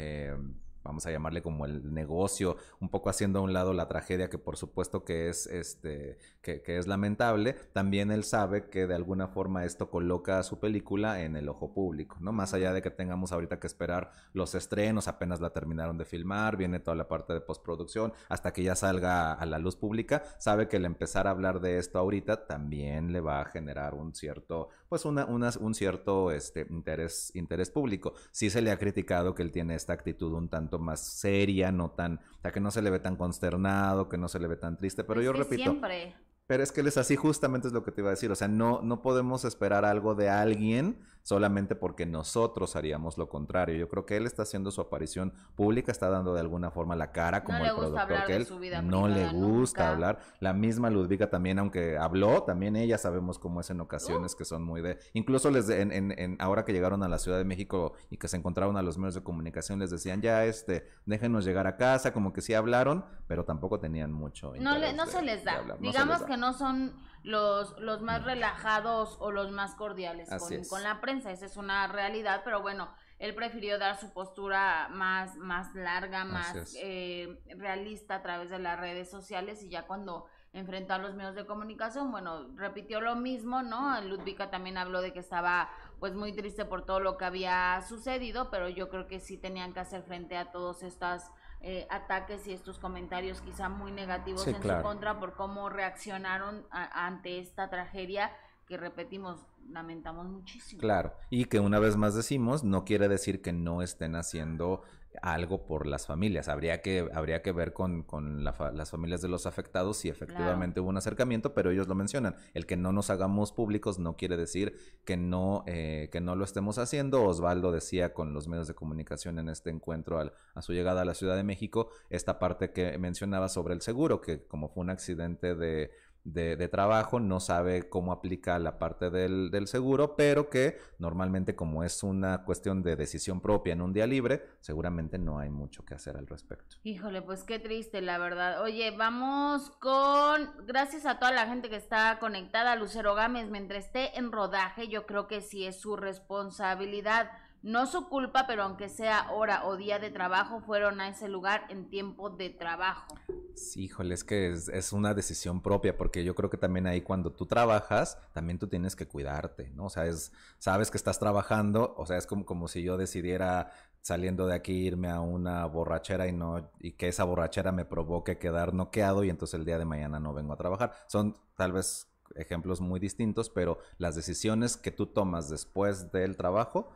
[0.84, 4.38] vamos a llamarle como el negocio, un poco haciendo a un lado la tragedia que
[4.38, 9.66] por supuesto que es, este, que, es lamentable, también él sabe que de alguna forma
[9.66, 12.32] esto coloca a su película en el ojo público, ¿no?
[12.32, 16.58] Más allá de que tengamos ahorita que esperar los estrenos, apenas la terminaron de filmar,
[16.58, 20.68] viene toda la parte de postproducción, hasta que ya salga a la luz pública, sabe
[20.68, 24.70] que el empezar a hablar de esto ahorita también le va a generar un cierto,
[24.90, 28.14] pues una, un cierto este, interés, interés público.
[28.32, 31.92] Sí se le ha criticado que él tiene esta actitud un tanto más seria, no
[31.92, 34.56] tan, o sea, que no se le ve tan consternado, que no se le ve
[34.56, 36.16] tan triste, pero yo repito, siempre.
[36.46, 38.32] Pero es que él es así, justamente es lo que te iba a decir.
[38.32, 43.76] O sea, no, no podemos esperar algo de alguien solamente porque nosotros haríamos lo contrario.
[43.76, 47.12] Yo creo que él está haciendo su aparición pública, está dando de alguna forma la
[47.12, 48.48] cara como el productor que él
[48.84, 50.20] no le gusta hablar.
[50.40, 54.64] La misma Ludviga también, aunque habló, también ella sabemos cómo es en ocasiones que son
[54.64, 55.00] muy de.
[55.14, 58.38] Incluso les en, en, ahora que llegaron a la Ciudad de México y que se
[58.38, 62.34] encontraron a los medios de comunicación, les decían ya este, déjenos llegar a casa, como
[62.34, 64.54] que sí hablaron, pero tampoco tenían mucho.
[64.60, 65.64] No, no se les da.
[65.80, 71.02] Digamos que no son los, los más relajados o los más cordiales con, con, la
[71.02, 71.32] prensa.
[71.32, 76.76] Esa es una realidad, pero bueno, él prefirió dar su postura más, más larga, más
[76.78, 81.34] eh, realista a través de las redes sociales y ya cuando enfrentó a los medios
[81.34, 84.00] de comunicación, bueno, repitió lo mismo, ¿no?
[84.02, 88.52] Ludvika también habló de que estaba pues muy triste por todo lo que había sucedido,
[88.52, 91.32] pero yo creo que sí tenían que hacer frente a todas estas
[91.66, 97.40] eh, ataques y estos comentarios quizá muy negativos en su contra por cómo reaccionaron ante
[97.40, 98.32] esta tragedia
[98.68, 100.82] que repetimos, lamentamos muchísimo.
[100.82, 104.84] Claro, y que una vez más decimos, no quiere decir que no estén haciendo
[105.22, 106.48] algo por las familias.
[106.48, 110.90] Habría que, habría que ver con, con las familias de los afectados si efectivamente hubo
[110.90, 112.36] un acercamiento, pero ellos lo mencionan.
[112.54, 116.44] El que no nos hagamos públicos no quiere decir que no, eh, que no lo
[116.44, 117.24] estemos haciendo.
[117.24, 121.06] Osvaldo decía con los medios de comunicación en este encuentro al, a su llegada a
[121.06, 124.90] la Ciudad de México, esta parte que mencionaba sobre el seguro, que como fue un
[124.90, 125.92] accidente de
[126.24, 131.84] de, trabajo, no sabe cómo aplica la parte del, del, seguro, pero que normalmente como
[131.84, 135.94] es una cuestión de decisión propia en un día libre, seguramente no hay mucho que
[135.94, 136.78] hacer al respecto.
[136.84, 138.62] Híjole, pues qué triste, la verdad.
[138.62, 144.18] Oye, vamos con, gracias a toda la gente que está conectada, Lucero Gámez, mientras esté
[144.18, 147.30] en rodaje, yo creo que sí es su responsabilidad
[147.64, 151.66] no su culpa, pero aunque sea hora o día de trabajo, fueron a ese lugar
[151.70, 153.16] en tiempo de trabajo.
[153.56, 157.32] Sí, híjole, es que es, una decisión propia, porque yo creo que también ahí cuando
[157.32, 159.86] tú trabajas, también tú tienes que cuidarte, ¿no?
[159.86, 163.72] O sea, es, sabes que estás trabajando, o sea, es como, como si yo decidiera
[164.02, 168.38] saliendo de aquí irme a una borrachera y no y que esa borrachera me provoque
[168.38, 170.92] quedar noqueado y entonces el día de mañana no vengo a trabajar.
[171.08, 176.92] Son tal vez ejemplos muy distintos, pero las decisiones que tú tomas después del trabajo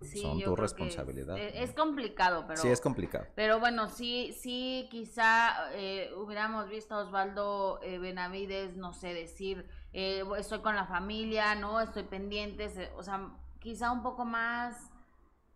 [0.00, 1.38] son tu responsabilidad.
[1.38, 2.60] Es, complicado, pero...
[2.60, 3.26] Sí, es complicado.
[3.34, 9.66] Pero bueno, sí, sí, quizá eh, hubiéramos visto a Osvaldo eh, Benavides, no sé, decir,
[9.92, 11.80] eh, estoy con la familia, ¿no?
[11.80, 14.90] Estoy pendiente, o sea, quizá un poco más,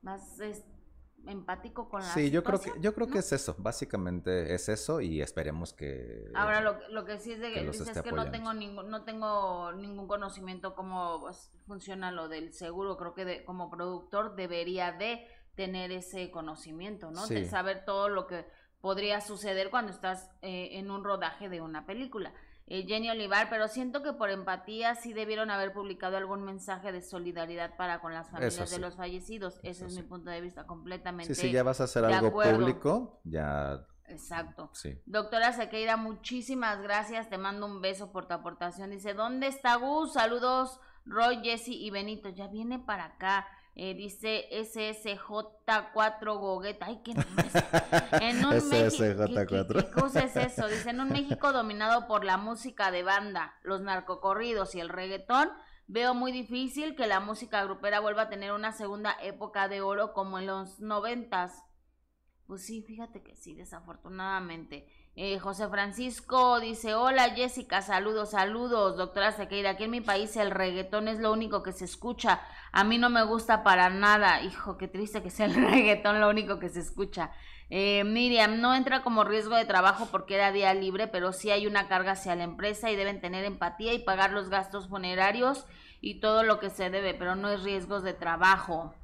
[0.00, 0.40] más,
[1.27, 5.01] empático con la Sí, yo creo que yo creo que es eso, básicamente es eso
[5.01, 8.55] y esperemos que Ahora lo, lo que sí es de que, dices que no tengo
[8.55, 11.29] ningún no tengo ningún conocimiento cómo
[11.67, 17.27] funciona lo del seguro, creo que de, como productor debería de tener ese conocimiento, ¿no?
[17.27, 18.47] De saber todo lo que
[18.81, 22.33] podría suceder cuando estás eh, en un rodaje de una película.
[22.71, 27.03] Eh, Jenny Olivar, pero siento que por empatía sí debieron haber publicado algún mensaje de
[27.03, 29.59] solidaridad para con las familias de los fallecidos.
[29.65, 31.35] Ese es mi punto de vista completamente.
[31.35, 34.71] Sí, sí, ya vas a hacer algo público, ya Exacto.
[34.73, 35.01] Sí.
[35.07, 37.29] Doctora Sequeira, muchísimas gracias.
[37.29, 38.91] Te mando un beso por tu aportación.
[38.91, 40.13] Dice, ¿dónde está Gus?
[40.13, 42.29] Saludos, Roy, Jesse y Benito.
[42.29, 43.47] Ya viene para acá.
[43.77, 46.87] Eh, dice SSJ4 Gogueta.
[46.87, 47.55] Ay, ¿qué nombre es?
[48.21, 49.85] En un SSJ4.
[49.85, 50.69] ¿qué, cosa es eso?
[50.69, 55.51] Dice, en un México dominado por la música de banda, los narcocorridos y el reggaetón,
[55.87, 60.13] veo muy difícil que la música grupera vuelva a tener una segunda época de oro
[60.13, 61.63] como en los noventas.
[62.47, 64.87] Pues sí, fíjate que sí, desafortunadamente.
[65.16, 70.53] Eh, José Francisco dice, hola Jessica, saludos, saludos, doctora Sequeira, aquí en mi país el
[70.53, 72.40] reggaetón es lo único que se escucha,
[72.73, 76.31] a mí no me gusta para nada, hijo, qué triste que sea el reggaetón lo
[76.31, 77.33] único que se escucha.
[77.70, 81.66] Eh, Miriam, no entra como riesgo de trabajo porque era día libre, pero sí hay
[81.66, 85.66] una carga hacia la empresa y deben tener empatía y pagar los gastos funerarios
[86.01, 88.94] y todo lo que se debe, pero no es riesgos de trabajo.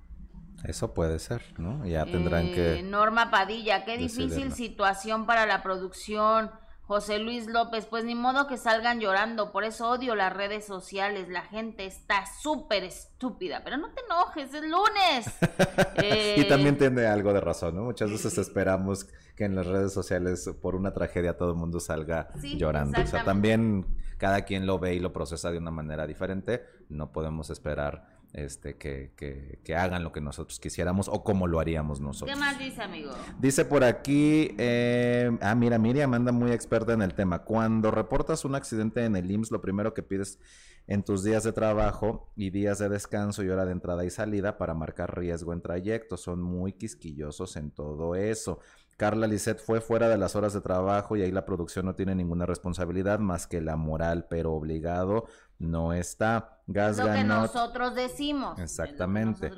[0.64, 1.86] Eso puede ser, ¿no?
[1.86, 2.80] Ya tendrán que...
[2.80, 6.50] Eh, Norma Padilla, qué difícil situación para la producción.
[6.86, 11.28] José Luis López, pues ni modo que salgan llorando, por eso odio las redes sociales,
[11.28, 16.36] la gente está súper estúpida, pero no te enojes, es lunes.
[16.36, 17.82] y también tiene algo de razón, ¿no?
[17.82, 22.28] Muchas veces esperamos que en las redes sociales por una tragedia todo el mundo salga
[22.40, 23.02] llorando.
[23.02, 23.84] O sea, también
[24.16, 28.76] cada quien lo ve y lo procesa de una manera diferente, no podemos esperar este,
[28.76, 32.34] que, que, hagan lo que nosotros quisiéramos o como lo haríamos nosotros.
[32.34, 33.10] ¿Qué más dice, amigo?
[33.38, 37.44] Dice por aquí, eh, ah, mira, Miriam anda muy experta en el tema.
[37.44, 40.38] Cuando reportas un accidente en el IMSS, lo primero que pides
[40.86, 44.58] en tus días de trabajo y días de descanso y hora de entrada y salida
[44.58, 46.18] para marcar riesgo en trayecto.
[46.18, 48.60] Son muy quisquillosos en todo eso.
[48.96, 52.14] Carla Lisset fue fuera de las horas de trabajo y ahí la producción no tiene
[52.14, 55.26] ninguna responsabilidad más que la moral, pero obligado
[55.58, 56.60] no está.
[56.66, 58.58] Gas lo que nosotros decimos.
[58.58, 59.52] Exactamente.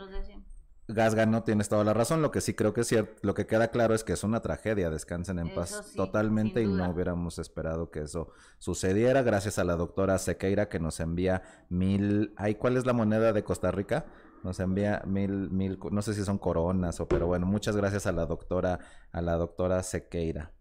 [0.90, 2.22] Gas ganó, tienes toda la razón.
[2.22, 4.40] Lo que sí creo que es cierto, lo que queda claro es que es una
[4.40, 4.88] tragedia.
[4.88, 9.22] Descansen en paz totalmente y no hubiéramos esperado que eso sucediera.
[9.22, 12.32] Gracias a la doctora Sequeira que nos envía mil.
[12.36, 14.06] Ay, ¿cuál es la moneda de Costa Rica?
[14.44, 18.12] Nos envía mil, mil, no sé si son coronas o, pero bueno, muchas gracias a
[18.12, 18.78] la doctora,
[19.12, 20.52] a la doctora Sequeira.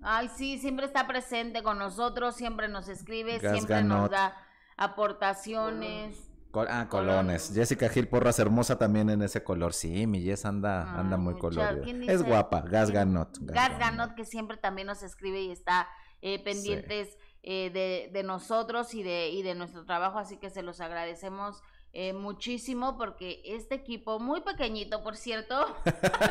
[0.00, 4.36] Ay, sí, siempre está presente con nosotros, siempre nos escribe, siempre nos da
[4.78, 6.30] aportaciones.
[6.54, 7.52] ah, colones.
[7.52, 9.74] Jessica Gil Porras, hermosa también en ese color.
[9.74, 11.84] Sí, mi Jess anda, anda muy colorida.
[12.10, 13.36] Es guapa, Gas Ganot.
[13.40, 15.88] Gas Ganot, que siempre también nos escribe y está
[16.22, 20.62] eh, pendientes eh, de, de, nosotros y de, y de nuestro trabajo, así que se
[20.62, 21.62] los agradecemos
[22.00, 25.74] eh, muchísimo porque este equipo, muy pequeñito por cierto,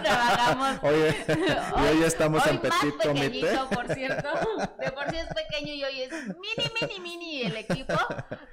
[0.01, 0.81] trabajamos.
[0.81, 1.13] Oye,
[1.75, 4.29] hoy estamos hoy en Petit más pequeñito, por cierto.
[4.79, 7.95] De por sí es pequeño y hoy es mini, mini, mini el equipo,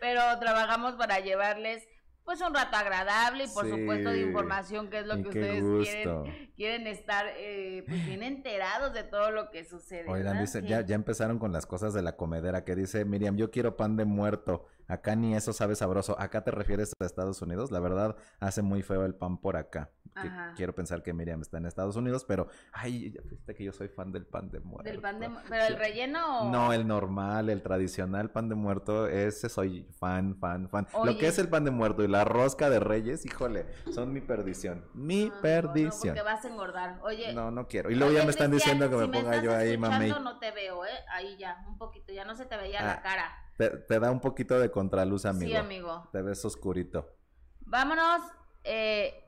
[0.00, 1.86] pero trabajamos para llevarles
[2.24, 6.52] pues un rato agradable y por supuesto de información que es lo que ustedes quieren,
[6.56, 10.08] quieren estar eh, pues bien enterados de todo lo que sucede.
[10.08, 13.50] Oigan, dice, ya, ya empezaron con las cosas de la comedera que dice Miriam, yo
[13.50, 14.66] quiero pan de muerto.
[14.86, 16.18] Acá ni eso sabe sabroso.
[16.18, 17.70] ¿Acá te refieres a Estados Unidos?
[17.70, 19.90] La verdad, hace muy feo el pan por acá.
[20.56, 23.88] Quiero pensar que Miriam está en Estados Unidos, pero, ay, ya viste que yo soy
[23.88, 24.90] fan del pan de muerto.
[24.90, 29.48] ¿Del pan de ¿Pero el relleno No, el normal, el tradicional pan de muerto, ese
[29.48, 30.86] soy fan, fan, fan.
[31.04, 34.20] Lo que es el pan de muerto y la rosca de reyes, híjole, son mi
[34.20, 34.84] perdición.
[34.94, 36.14] Mi perdición.
[36.14, 36.98] No, porque vas a engordar.
[37.02, 37.32] Oye.
[37.32, 37.90] No, no quiero.
[37.90, 40.10] Y luego ya me están diciendo que me ponga yo ahí, mami.
[40.10, 40.90] no te veo, ¿eh?
[41.12, 43.44] Ahí ya, un poquito, ya no se te veía la ah, cara.
[43.56, 45.50] Te, da un poquito de contraluz, amigo.
[45.50, 46.08] Sí, amigo.
[46.12, 47.16] Te ves oscurito.
[47.60, 48.22] Vámonos.
[48.64, 49.23] Eh,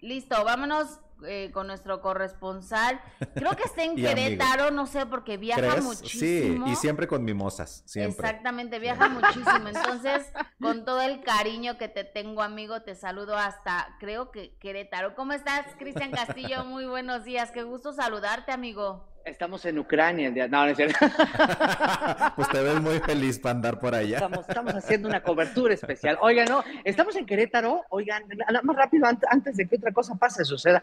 [0.00, 3.00] listo, vámonos eh, con nuestro corresponsal.
[3.34, 6.66] Creo que está en Querétaro, no sé, porque viaja muchísimo.
[6.66, 8.26] Sí, y siempre con mimosas, siempre.
[8.26, 9.68] Exactamente, viaja muchísimo.
[9.74, 15.14] Entonces, con todo el cariño que te tengo, amigo, te saludo hasta, creo que Querétaro.
[15.14, 16.64] ¿Cómo estás, Cristian Castillo?
[16.64, 19.06] Muy buenos días, qué gusto saludarte, amigo.
[19.24, 20.48] Estamos en Ucrania el día.
[20.48, 20.98] No, no es cierto.
[22.36, 24.16] pues te ves muy feliz para andar por allá.
[24.16, 26.18] Estamos, estamos haciendo una cobertura especial.
[26.20, 27.84] Oigan, no, estamos en Querétaro.
[27.90, 28.24] Oigan,
[28.62, 30.82] más rápido, antes de que otra cosa pase, suceda.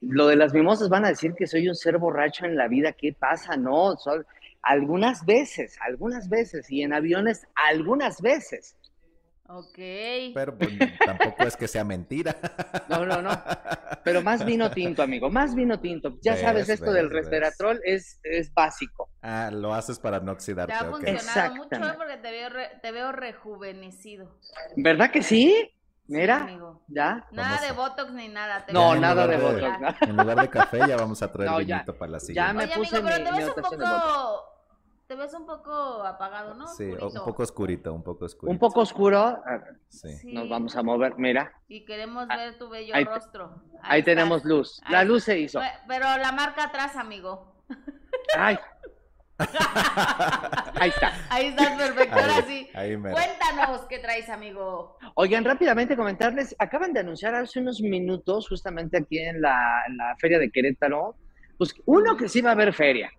[0.00, 2.92] Lo de las mimosas van a decir que soy un ser borracho en la vida.
[2.92, 3.56] ¿Qué pasa?
[3.56, 4.24] No, son
[4.62, 8.76] algunas veces, algunas veces, y en aviones, algunas veces.
[9.50, 9.78] Ok.
[10.34, 10.70] Pero pues,
[11.04, 12.36] tampoco es que sea mentira.
[12.88, 13.30] No, no, no.
[14.04, 16.18] Pero más vino tinto, amigo, más vino tinto.
[16.22, 19.10] Ya sabes, esto del resveratrol es, es básico.
[19.22, 20.72] Ah, lo haces para no oxidarte.
[20.72, 22.48] Te ha funcionado mucho porque te veo,
[22.82, 24.38] te veo rejuvenecido.
[24.76, 25.70] ¿Verdad que sí?
[26.06, 26.82] Mira, amigo.
[26.88, 27.26] ya.
[27.32, 28.64] Nada Vamos de a- botox ni nada.
[28.64, 29.60] te No, nada de botox.
[29.80, 29.96] Ya.
[30.00, 32.54] En lugar de café ya vamos a traer No, ya- vinito para la ya siguiente.
[32.54, 34.57] me Oye, puse amigo, pero mi- te mi ves un poco...
[35.08, 35.72] Te ves un poco
[36.04, 36.66] apagado, ¿no?
[36.66, 38.52] Sí, un poco oscurito, un poco oscurito.
[38.52, 39.18] Un poco oscuro.
[39.18, 40.14] A ver, Sí.
[40.18, 40.32] Sí.
[40.34, 41.50] Nos vamos a mover, mira.
[41.66, 43.54] Y queremos Ah, ver tu bello ahí rostro.
[43.82, 44.82] Ahí tenemos luz.
[44.90, 45.60] La luz se hizo.
[45.60, 47.54] Pe- Pero la marca atrás, amigo.
[48.36, 48.58] Ay.
[50.80, 51.12] Ahí está.
[51.30, 52.34] Ahí estás perfecto, ahora
[52.74, 53.00] Ahí, sí.
[53.00, 54.98] Cuéntanos qué traes, amigo.
[55.14, 60.16] Oigan, rápidamente comentarles, acaban de anunciar hace unos minutos, justamente aquí en la, en la
[60.18, 61.14] feria de Querétaro,
[61.56, 63.10] pues uno que sí va a haber feria.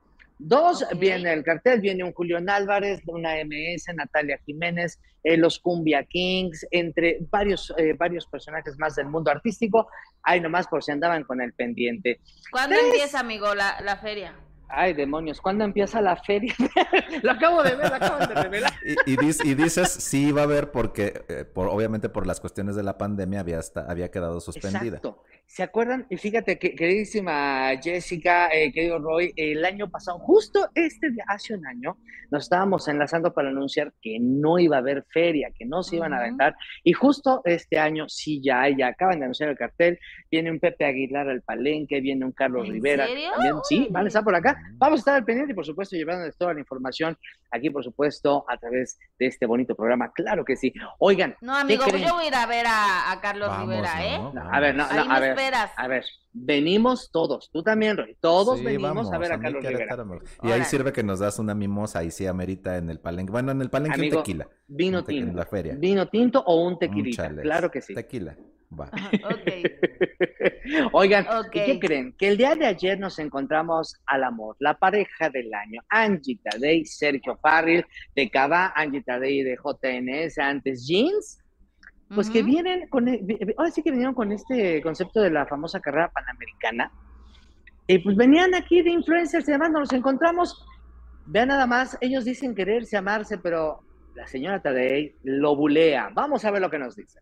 [0.42, 6.06] Dos, viene el cartel, viene un Julián Álvarez, una MS, Natalia Jiménez, eh, los Cumbia
[6.06, 9.90] Kings, entre varios, eh, varios personajes más del mundo artístico.
[10.24, 12.22] Ahí nomás por si andaban con el pendiente.
[12.52, 12.88] ¿Cuándo Tres.
[12.88, 14.34] empieza, amigo, la, la feria?
[14.72, 16.54] Ay, demonios, ¿cuándo empieza la feria?
[17.24, 18.72] lo acabo de ver, lo acaban de revelar.
[18.86, 22.40] Y, y dis- y dices, sí va a haber porque, eh, por, obviamente por las
[22.40, 24.98] cuestiones de la pandemia había, esta- había quedado suspendida.
[24.98, 25.24] Exacto.
[25.48, 26.06] ¿Se acuerdan?
[26.12, 31.56] Y fíjate, que, queridísima Jessica, eh, querido Roy, el año pasado, justo este de hace
[31.56, 31.98] un año,
[32.30, 36.14] nos estábamos enlazando para anunciar que no iba a haber feria, que no se iban
[36.14, 36.56] a aventar.
[36.84, 39.98] Y justo este año, sí, ya hay, ya acaban de anunciar el cartel.
[40.30, 43.08] Viene un Pepe Aguilar al Palenque, viene un Carlos ¿En Rivera.
[43.08, 43.32] serio?
[43.32, 44.59] También, sí, van a estar por acá.
[44.78, 47.18] Vamos a estar al pendiente y, por supuesto, llevándoles toda la información
[47.52, 50.12] aquí, por supuesto, a través de este bonito programa.
[50.14, 50.74] Claro que sí.
[51.00, 53.70] Oigan, No, amigo, ¿qué pues yo voy a ir a ver a, a Carlos Vamos,
[53.70, 54.18] Rivera, ¿eh?
[54.20, 54.34] ¿no?
[54.34, 55.30] No, a ver, no, Ahí no, a me ver.
[55.32, 55.72] esperas.
[55.78, 58.16] A ver, venimos todos, tú también, Roy.
[58.20, 59.98] Todos Sí, venimos vamos, a ver a Carlos Rivera.
[60.44, 63.32] Y ahí sirve que nos das una mimosa, ahí sí amerita en el palenque.
[63.32, 64.48] Bueno, en el palenque Amigo, un tequila.
[64.68, 65.38] Vino Un te- En tinto.
[65.38, 65.76] la feria.
[65.78, 67.30] Vino tinto o un tequilita.
[67.42, 67.94] Claro que sí.
[67.94, 68.36] Tequila.
[68.78, 68.86] Va.
[69.24, 70.90] ok.
[70.94, 71.56] Oigan, Ok.
[71.56, 72.14] ¿y qué creen?
[72.18, 76.86] Que el día de ayer nos encontramos al amor, la pareja del año, Angie Tadei,
[76.86, 81.40] Sergio Farril de Cava, Angie Tadei de JNS, antes Jeans,
[82.14, 83.22] pues que vienen con, e-
[83.58, 86.92] ahora sí que vinieron con este concepto de la famosa carrera panamericana.
[87.88, 90.64] Y pues venían aquí de influencers y demás, nos los encontramos.
[91.26, 93.82] Vean nada más, ellos dicen quererse, amarse, pero
[94.16, 96.10] la señora Tadei lo bulea.
[96.14, 97.20] Vamos a ver lo que nos dice.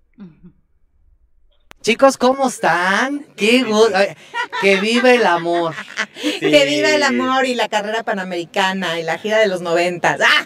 [1.87, 3.25] Chicos, ¿cómo están?
[3.37, 3.97] Qué gusto.
[4.61, 5.73] Que viva el amor.
[6.39, 10.19] Que viva el amor y la carrera panamericana y la gira de los noventas.
[10.19, 10.45] ¡Ah!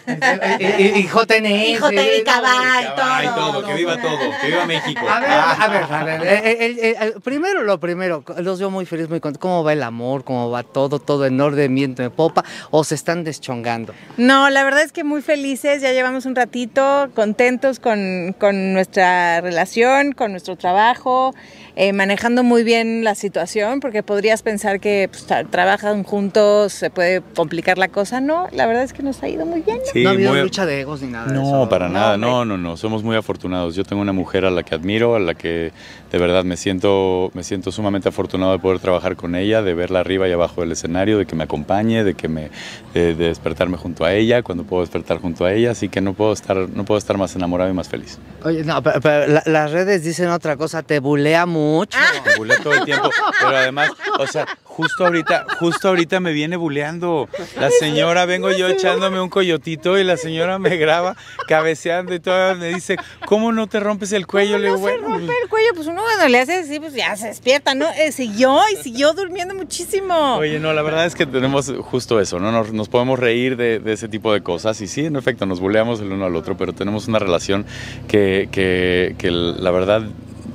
[0.60, 1.68] Y, y- y JNS.
[1.68, 3.52] Y JN Cabal, Ay, todo.
[3.52, 5.00] todo, que viva todo, que viva México.
[5.08, 6.22] A ver, a ver, a ver.
[6.26, 9.40] eh, eh, eh, primero lo primero, los veo muy felices, muy contentos.
[9.40, 10.24] ¿Cómo va el amor?
[10.24, 10.98] ¿Cómo va todo?
[10.98, 12.44] ¿Todo en orden, viento de popa?
[12.70, 13.94] ¿O se están deschongando?
[14.18, 19.40] No, la verdad es que muy felices, ya llevamos un ratito, contentos con, con nuestra
[19.40, 21.31] relación, con nuestro trabajo,
[21.76, 26.90] eh, manejando muy bien la situación, porque podrías pensar que pues, tra- trabajan juntos, se
[26.90, 28.20] puede complicar la cosa.
[28.20, 29.78] No, la verdad es que nos ha ido muy bien.
[29.92, 31.68] Sí, no ha habido muy- lucha de egos ni nada de No, eso.
[31.68, 32.30] para nada, hombre.
[32.30, 33.74] no, no, no, somos muy afortunados.
[33.74, 35.72] Yo tengo una mujer a la que admiro, a la que
[36.12, 40.00] de verdad me siento, me siento sumamente afortunado de poder trabajar con ella, de verla
[40.00, 42.50] arriba y abajo del escenario, de que me acompañe, de que me,
[42.92, 46.12] de, de despertarme junto a ella, cuando puedo despertar junto a ella, así que no
[46.12, 48.18] puedo estar, no puedo estar más enamorado y más feliz.
[48.44, 51.98] Oye, no, pero, pero la- las redes dicen otra cosa, te bulea mucho.
[52.26, 53.08] Me bulea todo el tiempo,
[53.40, 57.28] pero además, o sea, justo ahorita, justo ahorita me viene buleando.
[57.58, 61.16] La señora, vengo yo echándome un coyotito y la señora me graba
[61.48, 62.96] cabeceando y todo, me dice,
[63.26, 64.58] ¿cómo no te rompes el cuello?
[64.58, 67.16] Le digo, se bueno, rompe el cuello, pues uno cuando le hace así, pues ya
[67.16, 67.86] se despierta, ¿no?
[67.90, 70.36] Eh, siguió y siguió durmiendo muchísimo.
[70.36, 72.52] Oye, no, la verdad es que tenemos justo eso, ¿no?
[72.52, 75.60] Nos, nos podemos reír de, de ese tipo de cosas y sí, en efecto, nos
[75.60, 77.66] buleamos el uno al otro, pero tenemos una relación
[78.08, 80.02] que, que, que la verdad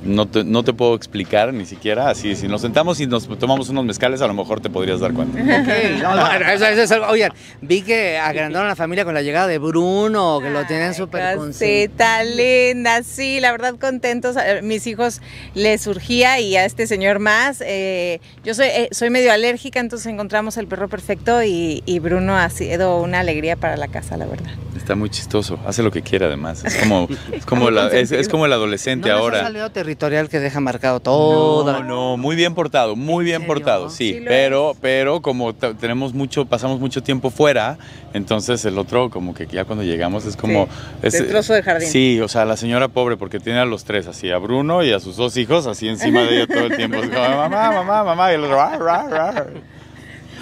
[0.04, 2.08] no te, no te puedo explicar ni siquiera.
[2.10, 5.12] Así, si nos sentamos y nos tomamos unos mezcales, a lo mejor te podrías dar
[5.12, 5.38] cuenta.
[5.40, 9.22] Ok, no, no, eso- eso es algo- Oigan, vi que agrandaron la familia con la
[9.22, 11.88] llegada de Bruno, que lo tienen súper consentido.
[11.88, 14.36] Cosita linda, sí, la verdad contentos.
[14.36, 15.20] A Mis hijos
[15.54, 17.62] les surgía y a este señor más.
[17.64, 22.36] Eh, yo soy, eh, soy medio alérgica, entonces encontramos el perro perfecto y, y Bruno
[22.36, 24.50] ha sido una alegría para la casa, la verdad.
[24.76, 26.64] Está muy chistoso, hace lo que quiere además.
[26.64, 29.42] Es como, es como, la- es, es como el adolescente ¿No les ha ahora.
[29.88, 31.64] Territorial que deja marcado todo.
[31.64, 33.54] No, no, muy bien portado, muy ¿En bien serio?
[33.54, 37.78] portado, sí, Sí pero, pero como tenemos mucho, pasamos mucho tiempo fuera,
[38.12, 40.68] entonces el otro como que ya cuando llegamos es como...
[41.02, 41.88] es- Destrozo de jardín.
[41.88, 44.92] Sí, o sea, la señora pobre porque tiene a los tres así, a Bruno y
[44.92, 48.04] a sus dos hijos así encima de ella todo el tiempo, es como, mamá, mamá,
[48.04, 49.46] mamá, y el otro, "Rar, rar, rar".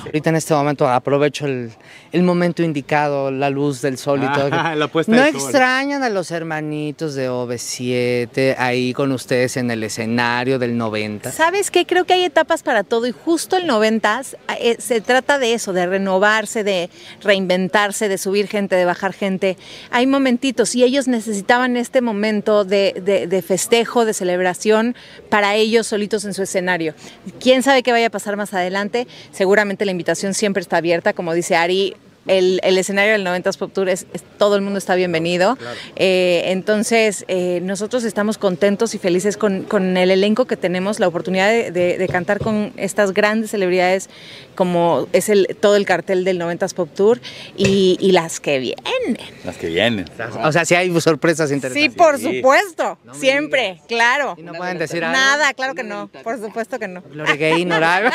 [0.06, 1.70] Ahorita en este momento aprovecho el,
[2.12, 4.48] el momento indicado, la luz del sol y todo.
[4.52, 9.82] Ah, la puesta ¿No extrañan a los hermanitos de OV7 ahí con ustedes en el
[9.82, 11.32] escenario del 90?
[11.32, 11.86] ¿Sabes qué?
[11.86, 14.22] Creo que hay etapas para todo y justo el 90
[14.60, 16.88] eh, se trata de eso, de renovarse, de
[17.22, 19.56] reinventarse, de subir gente, de bajar gente.
[19.90, 24.94] Hay momentitos y ellos necesitaban este momento de, de- de festejo, de celebración
[25.30, 26.94] para ellos solitos en su escenario.
[27.40, 29.06] ¿Quién sabe qué vaya a pasar más adelante?
[29.32, 31.96] Seguramente la invitación siempre está abierta, como dice Ari.
[32.26, 35.56] El, el escenario del 90s Pop Tour es, es- todo el mundo está bienvenido.
[35.96, 41.08] Eh, entonces, eh, nosotros estamos contentos y felices con, con el elenco que tenemos, la
[41.08, 44.08] oportunidad de, de- de cantar con estas grandes celebridades
[44.54, 47.20] como es el, todo el cartel del 90s Pop Tour
[47.56, 49.18] y, y las que vienen.
[49.44, 50.06] Las que vienen.
[50.42, 51.92] O sea, si hay sorpresas interesantes.
[51.92, 52.36] Sí, por Sí.
[52.38, 54.34] supuesto, No siempre, claro.
[54.38, 55.16] ¿Y no pueden decir algo?
[55.18, 57.02] Nada, claro que no, por supuesto que no.
[57.02, 57.76] Gloria Gaynor.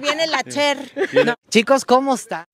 [0.00, 0.78] Viene la Cher.
[1.24, 1.34] No.
[1.50, 2.44] Chicos, ¿cómo está?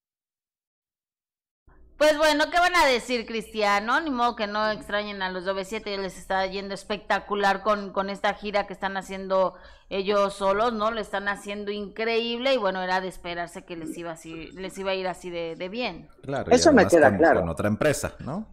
[1.99, 4.01] Pues bueno, ¿qué van a decir, Cristiano?
[4.01, 8.33] Ni modo que no extrañen a los OV7, les está yendo espectacular con, con esta
[8.33, 9.55] gira que están haciendo
[9.91, 10.91] ellos solos, ¿no?
[10.93, 14.93] Lo están haciendo increíble y bueno, era de esperarse que les iba así, les iba
[14.93, 16.09] a ir así de, de bien.
[16.23, 17.41] Claro, Eso me queda con- claro.
[17.41, 18.49] Con otra empresa, ¿no?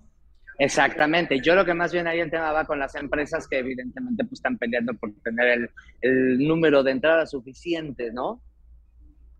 [0.59, 1.39] Exactamente.
[1.39, 4.39] Yo lo que más bien ahí el tema va con las empresas que evidentemente pues,
[4.39, 5.69] están peleando por tener el,
[6.01, 8.41] el número de entradas suficiente, ¿no?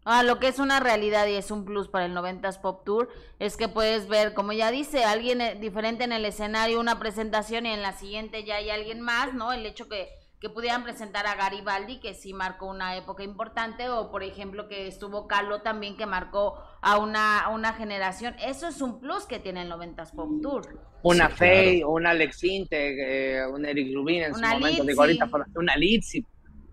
[0.10, 3.10] Ah, lo que es una realidad y es un plus para el 90s Pop Tour
[3.40, 7.66] es que puedes ver, como ya dice, alguien eh, diferente en el escenario, una presentación
[7.66, 9.52] y en la siguiente ya hay alguien más, ¿no?
[9.52, 10.08] El hecho que,
[10.40, 14.88] que pudieran presentar a Garibaldi, que sí marcó una época importante, o por ejemplo que
[14.88, 18.34] estuvo Carlo también, que marcó a una, a una generación.
[18.40, 20.80] Eso es un plus que tiene el 90s Pop Tour.
[21.02, 21.92] Una Sí, Faye, claro.
[21.92, 24.84] un Alex Integ, eh, un Eric Rubin en Una su momento.
[24.84, 24.88] Litzy.
[24.88, 26.26] Digo, ahorita una Litzy.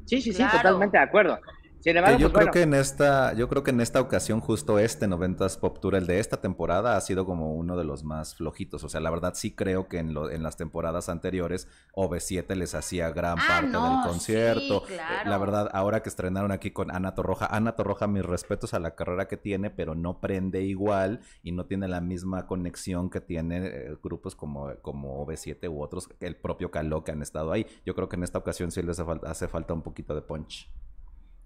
[0.05, 0.51] Sí, sí, sí, Claro.
[0.51, 1.41] totalmente de acuerdo.
[1.85, 4.01] Sin embargo, Que yo pues, creo bueno, que en esta, yo creo que en esta
[4.01, 7.85] ocasión, justo este 90s Pop Tour, el de esta temporada, ha sido como uno de
[7.85, 8.85] los más flojitos.
[8.85, 12.75] O sea, la verdad sí creo que en, lo, en las temporadas anteriores, OV7 les
[12.75, 14.85] hacía gran Ah, parte no, del sí, concierto.
[14.89, 15.29] Eh, claro.
[15.29, 18.95] La verdad, ahora que estrenaron aquí con Ana Torroja, Ana Torroja, mis respetos a la
[18.95, 23.59] carrera que tiene, pero no prende igual y no tiene la misma conexión que tiene
[23.67, 27.67] eh, grupos como, como OV7 u otros, el propio Caló que han estado ahí.
[27.85, 30.23] Yo creo que en esta ocasión sí les hace falta, hace falta un poquito de
[30.23, 30.71] punch.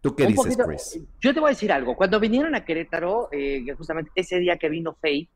[0.01, 1.01] ¿Tú qué dices, poquito- Chris?
[1.21, 1.97] Yo te voy a decir algo.
[1.97, 5.29] Cuando vinieron a Querétaro, eh, justamente ese día que vino Faye,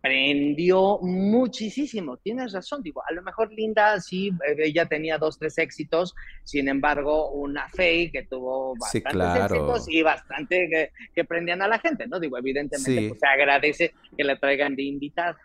[0.00, 2.16] prendió muchísimo.
[2.16, 6.68] Tienes razón, digo, a lo mejor Linda sí, eh, ella tenía dos, tres éxitos, sin
[6.68, 9.54] embargo, una Faye que tuvo Sí, bastantes claro.
[9.54, 12.18] éxitos y bastante que, que prendían a la gente, ¿no?
[12.18, 13.08] Digo, evidentemente, Sí.
[13.08, 15.36] pues, se agradece que la traigan de invitada.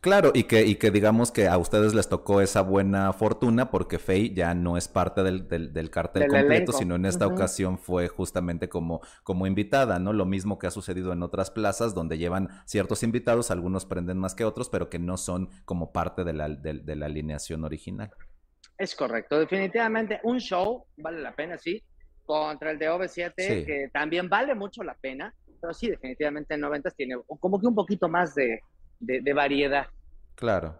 [0.00, 3.98] Claro, y que, y que digamos que a ustedes les tocó esa buena fortuna porque
[3.98, 6.72] Faye ya no es parte del, del, del cartel Del completo, elenco.
[6.72, 10.12] sino en esta ocasión fue justamente como, como invitada, ¿no?
[10.12, 14.34] Lo mismo que ha sucedido en otras plazas donde llevan ciertos invitados, algunos prenden más
[14.34, 18.10] que otros, pero que no son como parte de la, de- de la alineación original.
[18.78, 21.82] Es correcto, definitivamente un show vale la pena, sí,
[22.24, 23.64] contra el de OV7, Sí.
[23.66, 27.74] que también vale mucho la pena, pero sí, definitivamente en 90 tiene como que un
[27.74, 28.60] poquito más de,
[29.00, 29.86] de- de variedad,
[30.36, 30.78] Claro.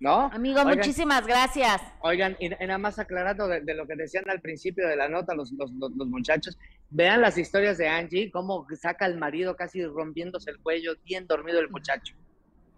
[0.00, 0.30] ¿no?
[0.32, 1.80] Amigo, Oigan, muchísimas gracias.
[2.00, 5.08] Oigan, y, y nada más aclarando de, de lo que decían al principio de la
[5.08, 6.56] nota los, los, los- los muchachos,
[6.90, 11.60] vean las historias de Angie, cómo saca al marido casi rompiéndose el cuello, bien dormido
[11.60, 12.14] el muchacho.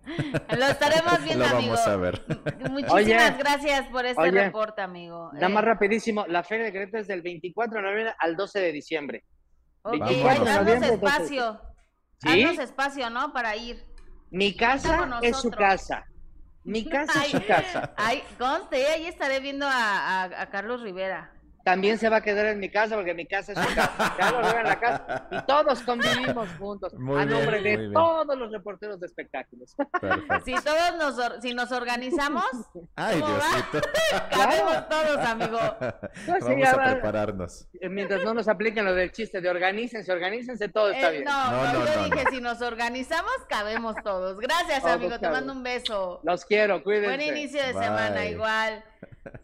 [0.59, 1.75] Lo estaremos viendo, Lo amigo.
[1.75, 2.23] vamos a ver.
[2.71, 3.35] Muchísimas Oye.
[3.39, 4.31] gracias por este Oye.
[4.45, 5.31] reporte, amigo.
[5.35, 8.61] Nada Eh, más rapidísimo, la Feria de Querétaro es del 24 de noviembre al 12
[8.61, 9.25] de diciembre.
[9.83, 11.61] ok, 24 de haznos espacio.
[12.23, 12.29] ¿Sí?
[12.45, 13.33] Haznos espacio, ¿no?
[13.33, 13.85] Para ir.
[14.31, 16.05] Mi casa es su casa.
[16.65, 17.95] Mi casa es su Ay, casa.
[17.97, 21.33] Ay, conste, ahí estaré viendo a, a- a Carlos Rivera.
[21.65, 24.15] También se va a quedar en mi casa porque mi casa es su casa.
[24.19, 25.29] Ya lo en la casa.
[25.31, 26.95] Y todos convivimos juntos.
[26.95, 29.75] Muy a bien, nombre de todos los reporteros de espectáculos.
[30.01, 30.41] Perfecto.
[30.45, 32.45] Si todos nos, or- si nos organizamos,
[32.97, 33.17] Ay.
[33.17, 33.81] Diosito.
[34.31, 35.59] cabemos todos, amigo.
[36.27, 37.69] Vamos sí, a va- prepararnos.
[37.83, 41.25] Mientras no nos apliquen lo del chiste de organícense, organícense, todo está Eh, bien.
[41.25, 42.31] no, No, no, no, yo no, dije, no.
[42.31, 44.39] si nos organizamos, cabemos todos.
[44.39, 46.21] Gracias, Todos amigo, te mando un beso.
[46.25, 47.09] Los quiero, cuídense.
[47.17, 47.85] Buen inicio de Bye.
[47.85, 48.85] semana, igual.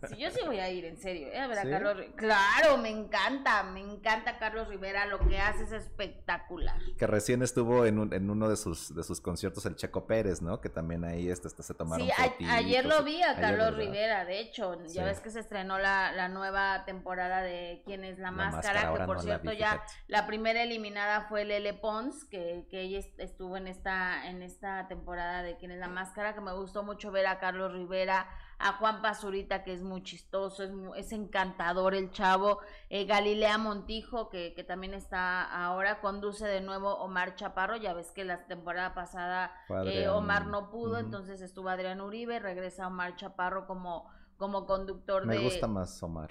[0.09, 1.29] Sí, yo sí voy a ir, en serio.
[1.29, 1.39] ¿eh?
[1.39, 1.71] A ver a ¿Sí?
[1.71, 5.05] Carlos Claro, me encanta, me encanta Carlos Rivera.
[5.07, 6.79] Lo que hace es espectacular.
[6.97, 10.41] Que recién estuvo en, un- en uno de sus, de sus conciertos el Checo Pérez,
[10.43, 10.61] ¿no?
[10.61, 12.13] Que también ahí este, este, se tomaron Sí,
[12.47, 13.77] a- ayer lo vi a Carlos.
[13.77, 14.95] Rivera, de hecho, Sí.
[14.95, 18.75] ya ves que se estrenó la, la nueva temporada de ¿Quién es la, La máscara?
[18.83, 22.81] Máscara, que por no cierto vi, ya la primera eliminada fue Lele Pons, que, que
[22.83, 26.35] ella est- estuvo en esta, en esta temporada de ¿Quién es la máscara?
[26.35, 28.27] Que me gustó mucho ver a Carlos Rivera
[28.59, 34.29] a Juan Pazurita, que es muy chistoso, es, es encantador el chavo, eh, Galilea Montijo,
[34.29, 38.95] que, que, también está ahora, conduce de nuevo Omar Chaparro, ya ves que la temporada
[38.95, 39.53] pasada
[39.85, 45.29] eh, Omar no pudo, entonces estuvo Adrián Uribe, regresa Omar Chaparro como, como conductor de...
[45.29, 46.31] Me gusta más Omar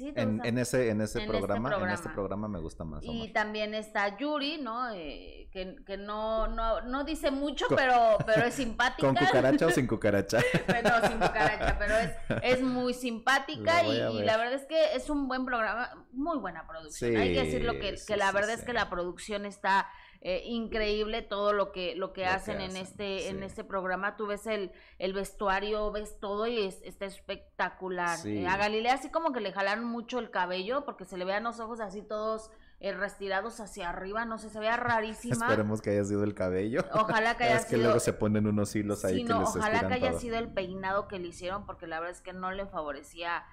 [0.00, 3.02] en, ese, en ese este programa, en este programa me gusta más.
[3.04, 4.90] Y también está Yuri, ¿no?
[4.90, 9.06] Eh, que, que no, no, no dice mucho, pero, pero es simpática.
[9.06, 10.38] ¿Con cucaracha o sin cucaracha?
[10.84, 15.28] no, sin cucaracha, pero es, es muy simpática y, la verdad es que es un
[15.28, 17.16] buen programa, muy buena producción.
[17.16, 19.88] Hay que decirlo que, que la verdad es que la producción está
[20.22, 24.46] eh, increíble todo lo que lo que hacen en este en este programa tú ves
[24.46, 29.40] el, el vestuario ves todo y es, está espectacular eh, a Galilea así como que
[29.40, 33.58] le jalaron mucho el cabello porque se le vean los ojos así todos eh, restirados
[33.60, 35.46] hacia arriba, no sé, se vea rarísima.
[35.46, 36.84] Esperemos que haya sido el cabello.
[36.92, 40.12] Ojalá que haya es que luego se ponen unos hilos ahí que Ojalá que haya
[40.12, 43.46] sido el peinado que le hicieron, porque la verdad es que no le favorecía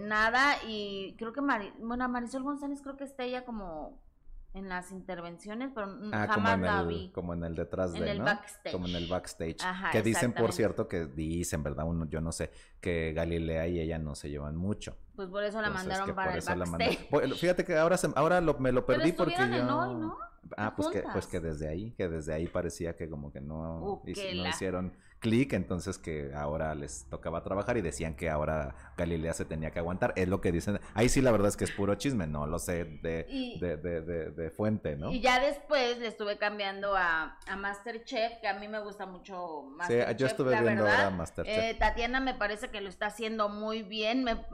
[0.00, 0.56] nada.
[0.66, 1.40] Y creo que
[1.78, 4.00] bueno, Marisol González creo que está ella como
[4.56, 7.10] en las intervenciones, pero ah, jamás como la el, vi.
[7.10, 8.72] Como en el detrás en de, el backstage.
[8.72, 9.58] Como en el backstage.
[9.92, 11.86] que dicen, por cierto, que dicen, ¿verdad?
[11.86, 12.50] Uno, yo no sé,
[12.80, 14.96] que Galilea y ella no se llevan mucho.
[15.14, 17.34] Pues por eso la mandaron para el backstage.
[17.34, 19.64] Fíjate que ahora, se, ahora lo, me lo perdí porque yo...
[19.64, 20.16] ¿no?
[20.56, 23.80] Ah, pues que, pues que desde ahí, que desde ahí parecía que como que no,
[23.80, 24.02] no
[24.48, 24.92] hicieron
[25.26, 29.80] clic, entonces que ahora les tocaba trabajar y decían que ahora Galilea se tenía que
[29.80, 30.12] aguantar.
[30.14, 30.80] Es lo que dicen.
[30.94, 34.30] Ahí sí la verdad es que es puro chisme, no lo sé de, de, de,
[34.30, 35.10] de, fuente, ¿no?
[35.10, 39.64] Y ya después le estuve cambiando a, a Masterchef, que a mí me gusta mucho
[39.76, 40.10] Masterchef.
[40.10, 41.10] Sí, yo estuve viendo verdad.
[41.10, 41.58] Masterchef.
[41.58, 44.22] Eh, Tatiana me parece que lo está haciendo muy bien.
[44.22, 44.46] Me,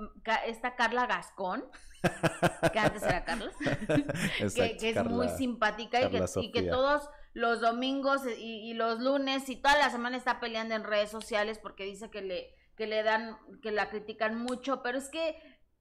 [0.46, 1.64] está Carla Gascón.
[2.72, 3.52] que antes era Carlos,
[4.56, 9.56] que, es muy simpática y que, y que, todos los domingos y, los lunes y
[9.56, 13.38] toda la semana está peleando en redes sociales porque dice que le, que le dan,
[13.62, 15.36] que la critican mucho, pero es que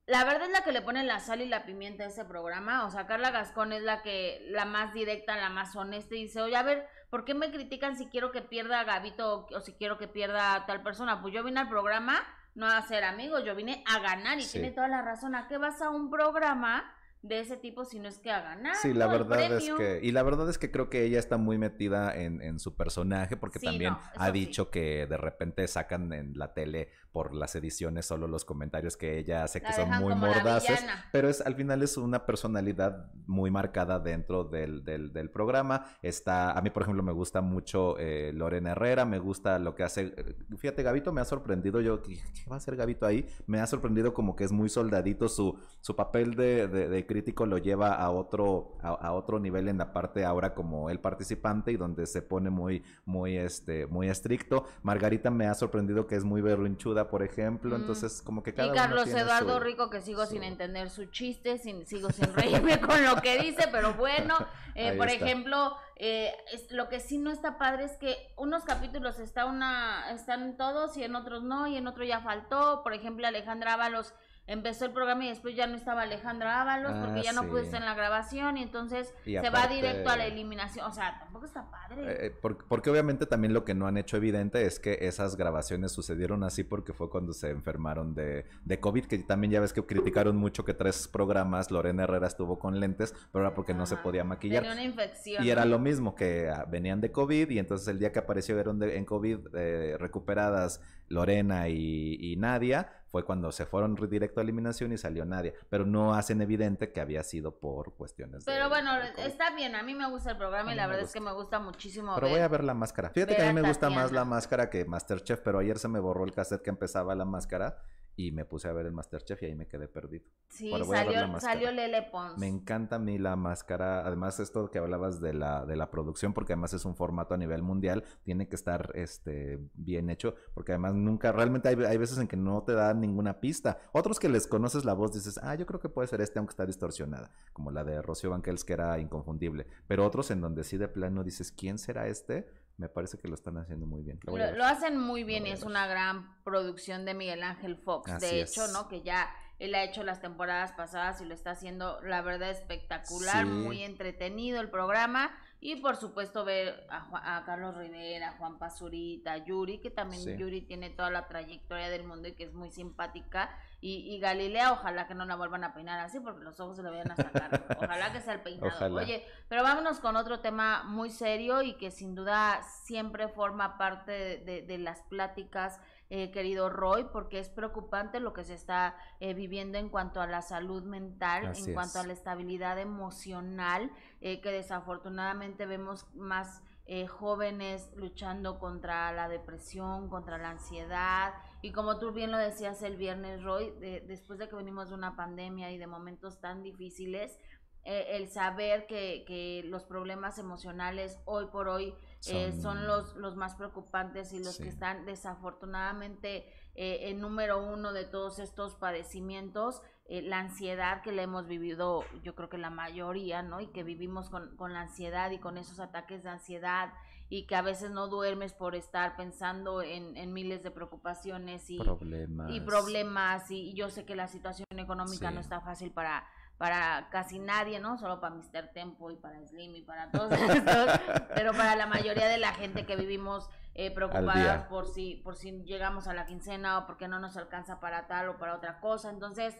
[0.06, 2.86] la verdad es la que le pone la sal y la pimienta a ese programa,
[2.86, 6.42] o sea, Carla Gascón es la que, la más directa, la más honesta y dice,
[6.42, 9.74] oye, a ver, ¿por qué me critican si quiero que pierda a Gabito o, si
[9.74, 11.22] quiero que pierda a tal persona?
[11.22, 12.22] Pues yo vine al programa
[12.56, 15.58] no a ser amigos, yo vine a ganar y tiene toda la razón, ¿a qué
[15.58, 16.94] vas a un programa?
[17.24, 18.76] De ese tipo si no es que a ganar.
[18.78, 21.58] Sí, la verdad es que, y la verdad es que creo que ella está muy
[21.58, 26.54] metida en, en su personaje porque también ha dicho que de repente sacan en la
[26.54, 31.30] tele por las ediciones solo los comentarios que ella hace que son muy mordaces, pero
[31.30, 35.86] es al final es una personalidad muy marcada dentro del, del, del programa.
[36.02, 39.84] Está, a mí por ejemplo me gusta mucho eh, Lorena Herrera, me gusta lo que
[39.84, 42.18] hace, eh, fíjate Gabito me ha sorprendido, yo, ¿qué,
[42.50, 43.28] va a hacer Gabito ahí?
[43.46, 47.46] Me ha sorprendido como que es muy soldadito su, su papel de, de, de crítico
[47.46, 51.76] lo lleva a otro, a, otro nivel en la parte ahora como el participante y
[51.76, 54.66] donde se pone muy, muy, este, muy estricto.
[54.82, 57.82] Margarita me ha sorprendido que es muy berrinchuda, por ejemplo, mm.
[57.82, 61.86] entonces como que cada Y Carlos Eduardo Rico, que sigo sin entender su chiste, sin,
[61.86, 64.36] sigo sin reírme con lo que dice, pero bueno,
[64.76, 66.32] eh, por ejemplo, eh,
[66.70, 71.04] lo que sí no está padre es que unos capítulos está una, están todos y
[71.04, 74.14] en otros no, y en otro ya faltó, por ejemplo, Alejandra Ábalos
[74.52, 77.60] empezó el programa y después ya no estaba Alejandra Ábalos porque ah, ya no pudo
[77.60, 80.86] estar en la grabación y entonces se va directo a la eliminación.
[80.86, 82.04] O sea, tampoco está padre.
[82.04, 82.36] Eh, eh,
[82.68, 86.64] porque, obviamente también lo que no han hecho evidente es que esas grabaciones sucedieron así
[86.64, 90.66] porque fue cuando se enfermaron de, de COVID, que también ya ves que criticaron mucho
[90.66, 94.64] que tres programas Lorena Herrera estuvo con lentes, pero era porque no se podía maquillar.
[94.64, 95.44] Tenía una infección.
[95.44, 98.82] Y era lo mismo, que ah, venían de COVID y entonces el día que aparecieron
[98.84, 100.82] en COVID eh, recuperadas
[101.12, 105.54] Lorena y, Nadia, fue cuando se fueron directo a eliminación y salió Nadia.
[105.70, 109.94] Pero no hacen evidente que había sido por cuestiones Pero bueno, está bien, a mí
[109.94, 112.16] me gusta el programa y la verdad es que me gusta muchísimo.
[112.16, 113.10] Pero voy a ver la máscara.
[113.10, 116.00] Fíjate que a mí me gusta más la máscara que Masterchef, pero ayer se me
[116.00, 117.78] borró el cassette que empezaba la máscara
[118.16, 120.26] y me puse a ver el Masterchef y ahí me quedé perdido.
[120.50, 122.38] Sí, salió, salió, Lele Pons.
[122.38, 126.34] Me encanta a mí la máscara, además esto que hablabas de la, de la producción,
[126.34, 130.74] porque además es un formato a nivel mundial, tiene que estar este, bien hecho, porque
[130.74, 133.80] además nunca, realmente hay, hay veces en que no te dan ninguna pista.
[133.94, 136.52] Otros que les conoces la voz dices, ah, yo creo que puede ser este aunque
[136.52, 140.78] está distorsionada, como la de Rocío Banquels que era inconfundible, pero otros en donde sí
[140.78, 142.48] de plano dices, ¿quién será este?
[142.78, 144.20] Me parece que lo están haciendo muy bien.
[144.24, 148.68] Lo, hacen muy bien y es una gran producción de Miguel Ángel Fox, de hecho,
[148.70, 148.88] ¿no?
[148.88, 153.46] Que ya él ha hecho las temporadas pasadas y lo está haciendo, la verdad, espectacular,
[153.46, 155.32] muy entretenido el programa.
[155.64, 160.62] Y por supuesto ver a, Carlos Rivera, a Juan Pazurita, a Yuri, que también Yuri
[160.62, 163.52] tiene toda la trayectoria del mundo y que es muy simpática.
[163.80, 166.90] Y, Galilea, ojalá que no la vuelvan a peinar así porque los ojos se le
[166.90, 167.66] vayan a sacar.
[167.78, 168.96] Ojalá que sea el peinado.
[168.96, 174.38] Oye, pero vámonos con otro tema muy serio y que sin duda siempre forma parte
[174.38, 175.80] de, las pláticas,
[176.14, 180.28] eh, querido Roy, porque es preocupante lo que se está eh, viviendo en cuanto a
[180.28, 183.90] la salud mental, en cuanto a la estabilidad emocional,
[184.20, 191.34] eh, que desafortunadamente vemos más eh, jóvenes luchando contra la depresión, contra la ansiedad.
[191.62, 193.72] Y como tú bien lo decías el viernes, Roy,
[194.06, 197.40] después de que venimos de una pandemia y de momentos tan difíciles,
[197.84, 201.96] eh, el saber que, que, los problemas emocionales hoy por hoy
[202.28, 206.46] eh, son, los, los más preocupantes y los que están desafortunadamente
[206.76, 212.50] en número uno de todos estos padecimientos, la ansiedad que le hemos vivido, yo creo
[212.50, 213.60] que la mayoría, ¿no?
[213.60, 216.94] Y que vivimos con, con la ansiedad y con esos ataques de ansiedad
[217.32, 221.80] y que a veces no duermes por estar pensando en, en miles de preocupaciones y
[221.80, 222.52] problemas.
[222.52, 226.28] y, problemas y, yo sé que la situación económica no está fácil para
[226.62, 227.98] para casi nadie, ¿no?
[227.98, 228.68] Solo para Mr.
[228.72, 230.92] Tempo y para Slim y para todos estos,
[231.34, 235.64] pero para la mayoría de la gente que vivimos eh, preocupadas por si, por si
[235.64, 239.10] llegamos a la quincena o porque no nos alcanza para tal o para otra cosa.
[239.10, 239.60] Entonces,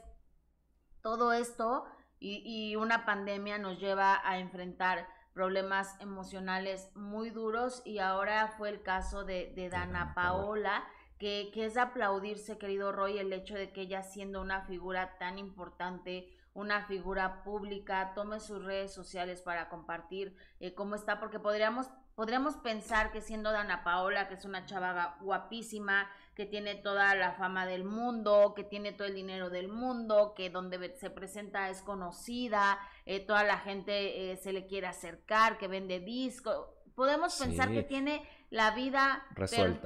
[1.02, 1.86] todo esto
[2.20, 8.70] y, y una pandemia nos lleva a enfrentar problemas emocionales muy duros y ahora fue
[8.70, 10.84] el caso de, de Dana Paola,
[11.22, 15.38] que, que es aplaudirse, querido Roy, el hecho de que ella siendo una figura tan
[15.38, 21.92] importante, una figura pública, tome sus redes sociales para compartir eh, cómo está, porque podríamos,
[22.16, 27.34] podríamos pensar que siendo Dana Paola, que es una chava guapísima, que tiene toda la
[27.34, 31.84] fama del mundo, que tiene todo el dinero del mundo, que donde se presenta es
[31.84, 36.74] conocida, eh, toda la gente eh, se le quiere acercar, que vende disco.
[36.96, 39.26] Podemos pensar que tiene la vida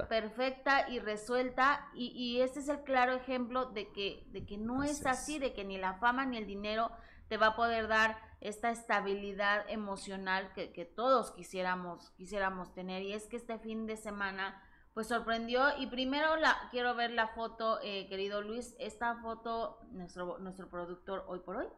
[0.08, 4.82] perfecta y resuelta y, y, este es el claro ejemplo de que, de que no
[4.82, 6.90] es así, de que ni la fama ni el dinero
[7.28, 13.02] te va a poder dar esta estabilidad emocional que, que todos quisiéramos, quisiéramos tener.
[13.02, 14.60] Y es que este fin de semana
[14.94, 15.78] pues sorprendió.
[15.78, 18.74] Y primero la quiero ver la foto eh, querido Luis.
[18.80, 21.68] Esta foto nuestro nuestro productor hoy por hoy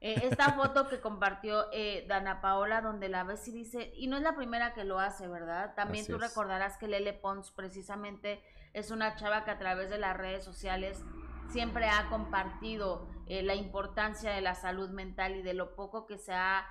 [0.00, 4.16] eh, esta foto que compartió eh, Dana Paola donde la ves y dice y no
[4.16, 8.42] es la primera que lo hace verdad también tú recordarás que Lele Pons precisamente
[8.72, 11.02] es una chava que a través de las redes sociales
[11.50, 16.34] siempre ha compartido la importancia de la salud mental y de lo poco que se
[16.34, 16.66] ha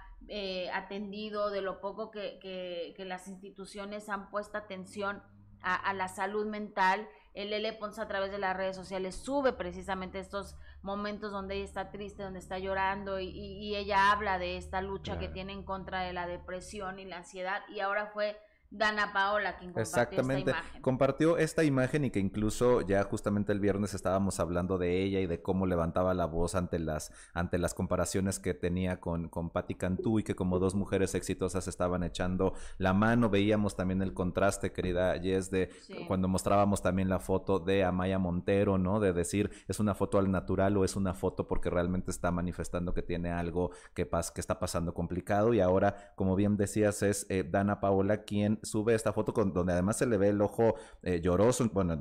[0.74, 5.24] atendido de lo poco que, que, que las instituciones han puesto atención
[5.62, 7.08] a, la salud mental.
[7.34, 11.66] El Lele Pons a través de las redes sociales sube precisamente estos momentos donde ella
[11.66, 16.02] está triste, donde está llorando y, ella habla de esta lucha que tiene en contra
[16.02, 18.40] de la depresión y la ansiedad y ahora fue
[18.70, 20.52] Dana Paola quien compartió Exactamente.
[20.52, 20.82] esta imagen.
[20.82, 25.28] Compartió esta imagen y que incluso ya justamente el viernes estábamos hablando de ella y
[25.28, 29.76] de cómo levantaba la voz ante las, ante las comparaciones que tenía con, con Patti
[29.76, 33.30] Cantú y que como dos mujeres exitosas estaban echando la mano.
[33.30, 35.70] Veíamos también el contraste, querida Jess, de
[36.08, 39.00] cuando mostrábamos también la foto de Amaya Montero, ¿no?
[39.00, 42.94] De decir, es una foto al natural o es una foto porque realmente está manifestando
[42.94, 45.54] que tiene algo que, pas que está pasando complicado.
[45.54, 49.74] Y ahora, como bien decías, es eh, Dana Paola quien sube esta foto con, donde
[49.74, 51.98] además se le ve el ojo eh, lloroso, bueno,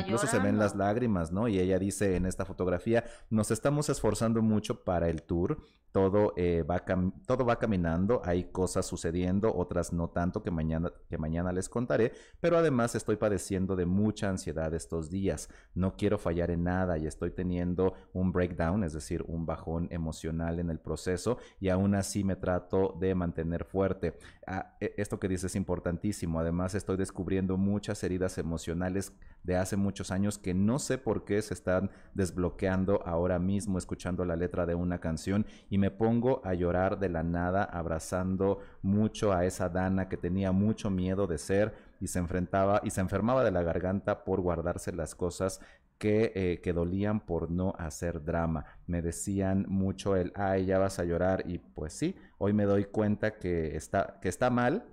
[0.00, 1.48] incluso se ven las lágrimas, ¿no?
[1.48, 5.58] Y ella dice en esta fotografía, nos estamos esforzando mucho para el tour,
[5.96, 6.84] todo, eh, va,
[7.26, 12.12] todo va caminando, hay cosas sucediendo, otras no tanto que mañana, que mañana les contaré,
[12.38, 17.06] pero además estoy padeciendo de mucha ansiedad estos días, no quiero fallar en nada y
[17.06, 22.24] estoy teniendo un breakdown, es decir, un bajón emocional en el proceso y aún así
[22.24, 24.18] me trato de mantener fuerte.
[24.46, 26.40] Ah, e, esto que dices es importante importantísimo.
[26.40, 29.12] Además, estoy descubriendo muchas heridas emocionales
[29.42, 34.24] de hace muchos años que no sé por qué se están desbloqueando ahora mismo escuchando
[34.24, 39.32] la letra de una canción y me pongo a llorar de la nada abrazando mucho
[39.34, 43.44] a esa Dana que tenía mucho miedo de ser y se enfrentaba y se enfermaba
[43.44, 45.60] de la garganta por guardarse las cosas
[45.98, 48.66] que, eh, que, dolían por no hacer drama.
[48.86, 52.84] Me decían mucho el, ay, ya vas a llorar y pues sí, hoy me doy
[52.84, 54.84] cuenta que está, que está mal,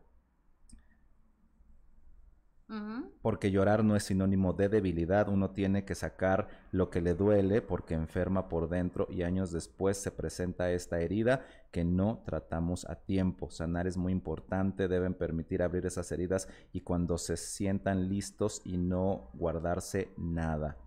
[3.21, 7.61] porque llorar no es sinónimo de debilidad, uno tiene que sacar lo que le duele
[7.61, 12.95] porque enferma por dentro y años después se presenta esta herida que no tratamos a
[12.95, 13.49] tiempo.
[13.49, 18.77] Sanar es muy importante, deben permitir abrir esas heridas y cuando se sientan listos y
[18.77, 20.77] no guardarse nada.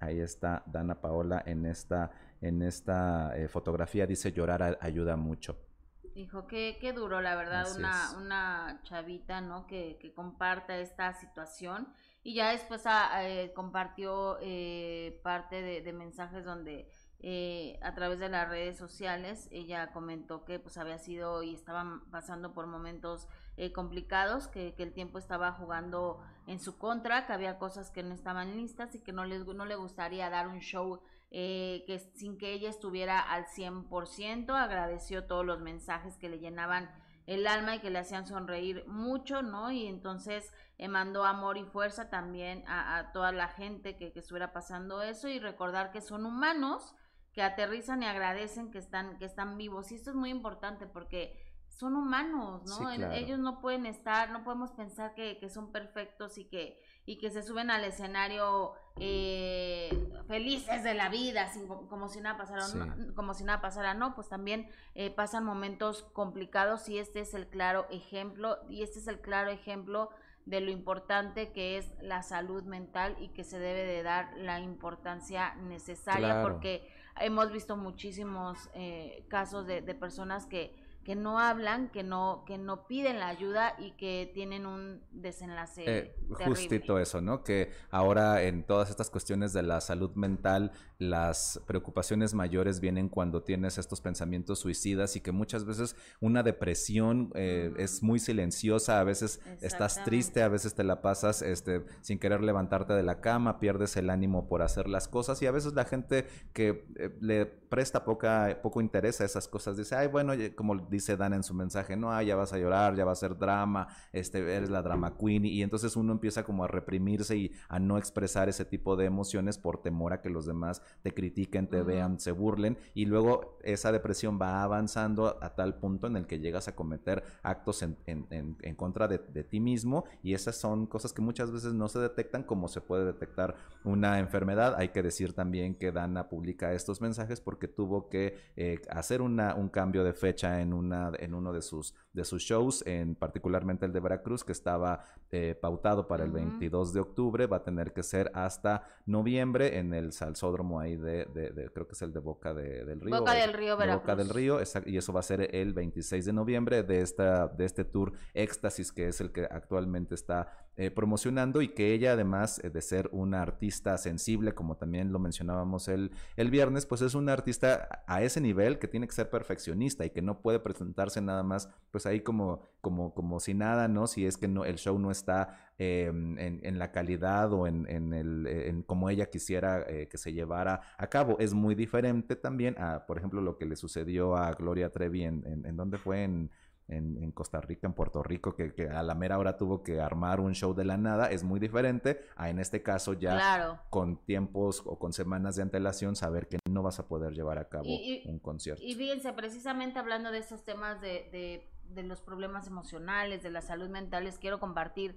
[0.00, 2.10] Ahí está Dana Paola en esta,
[2.40, 5.67] en esta eh, fotografía, dice llorar ayuda mucho.
[6.14, 8.12] Hijo, qué, qué duro, la verdad, Así una, es.
[8.14, 9.66] una chavita, ¿no?
[9.66, 11.88] Que, que comparta esta situación
[12.22, 16.90] y ya después ah, eh, compartió eh, parte de, de mensajes donde
[17.20, 22.08] eh, a través de las redes sociales ella comentó que pues había sido y estaban
[22.10, 27.32] pasando por momentos eh, complicados, que, que el tiempo estaba jugando en su contra, que
[27.32, 30.60] había cosas que no estaban listas y que no, les, no le gustaría dar un
[30.60, 31.00] show
[31.30, 36.90] eh, que sin que ella estuviera al 100%, agradeció todos los mensajes que le llenaban
[37.26, 39.70] el alma y que le hacían sonreír mucho, ¿no?
[39.70, 44.20] Y entonces eh, mandó amor y fuerza también a, a toda la gente que, que
[44.20, 46.94] estuviera pasando eso y recordar que son humanos,
[47.32, 49.92] que aterrizan y agradecen que están, que están vivos.
[49.92, 52.78] Y esto es muy importante porque son humanos, ¿no?
[52.78, 53.14] Sí, El- claro.
[53.14, 57.30] Ellos no pueden estar, no podemos pensar que, que son perfectos y que, y que
[57.30, 59.88] se suben al escenario eh,
[60.26, 62.76] felices de la vida, sin- como si nada pasara, Sí.
[62.78, 67.32] no, como si nada pasara, no, pues también eh, pasan momentos complicados y este es
[67.32, 70.10] el claro ejemplo, y este es el claro ejemplo
[70.44, 74.60] de lo importante que es la salud mental y que se debe de dar la
[74.60, 76.42] importancia necesaria Claro.
[76.48, 76.90] porque
[77.20, 80.74] hemos visto muchísimos eh, casos de, de personas que,
[81.08, 85.80] que no hablan, que no, que no piden la ayuda y que tienen un desenlace
[85.86, 86.44] Eh, terrible.
[86.44, 87.42] justito eso, ¿no?
[87.42, 93.44] Que ahora en todas estas cuestiones de la salud mental, las preocupaciones mayores vienen cuando
[93.44, 99.04] tienes estos pensamientos suicidas y que muchas veces una depresión eh, es muy silenciosa, a
[99.04, 103.60] veces estás triste, a veces te la pasas este, sin querer levantarte de la cama,
[103.60, 107.46] pierdes el ánimo por hacer las cosas y a veces la gente que eh, le
[107.46, 111.54] presta poca, poco interés a esas cosas dice, ay, bueno, como dice Dan en su
[111.54, 114.82] mensaje, no, ah, ya vas a llorar, ya va a ser drama, este, eres la
[114.82, 118.96] drama queen y entonces uno empieza como a reprimirse y a no expresar ese tipo
[118.96, 123.06] de emociones por temor a que los demás te critiquen, te vean, se burlen y
[123.06, 127.82] luego esa depresión va avanzando a tal punto en el que llegas a cometer actos
[127.82, 131.50] en, en- en- en contra de, de ti mismo y esas son cosas que muchas
[131.52, 134.74] veces no se detectan como se puede detectar una enfermedad.
[134.76, 139.54] Hay que decir también que Dana publica estos mensajes porque tuvo que eh, hacer una,
[139.54, 143.86] un cambio de fecha en, una, en uno de sus, de sus shows, en particularmente
[143.86, 146.38] el de Veracruz, que estaba eh, pautado para el Ujú.
[146.38, 151.26] 22 de octubre, va a tener que ser hasta noviembre en el salsódromo ahí de,
[151.26, 153.18] de- de- creo que es el de Boca de- del Río.
[153.18, 154.16] Boca del Río, de Boca Veracruz.
[154.16, 157.84] del Río, y eso va a ser el 26 de noviembre de, esta, de este
[157.84, 160.48] tour Éxtasis, que es el que actualmente está
[160.78, 165.18] eh, promocionando y que ella además eh, de ser una artista sensible, como también lo
[165.18, 169.28] mencionábamos el, el viernes, pues es una artista a ese nivel que tiene que ser
[169.28, 173.88] perfeccionista y que no puede presentarse nada más pues ahí como, como, como si nada,
[173.88, 174.06] ¿no?
[174.06, 177.88] Si es que no, el show no está eh, en, en la calidad o en,
[177.90, 181.36] en el, en como ella quisiera eh, que se llevara a cabo.
[181.40, 185.44] Es muy diferente también a, por ejemplo, lo que le sucedió a Gloria Trevi en,
[185.44, 186.50] en, en donde fue en,
[186.88, 190.00] en, en Costa Rica, en Puerto Rico, que, que a la mera hora tuvo que
[190.00, 191.30] armar un show de la nada.
[191.30, 193.78] Es muy diferente a en este caso ya Claro.
[193.90, 197.68] con tiempos o con semanas de antelación saber que no vas a poder llevar a
[197.68, 198.82] cabo Y- y- un concierto.
[198.82, 203.60] Y fíjense, precisamente hablando de estos temas de, de, de los problemas emocionales, de la
[203.60, 205.16] salud mental, les quiero compartir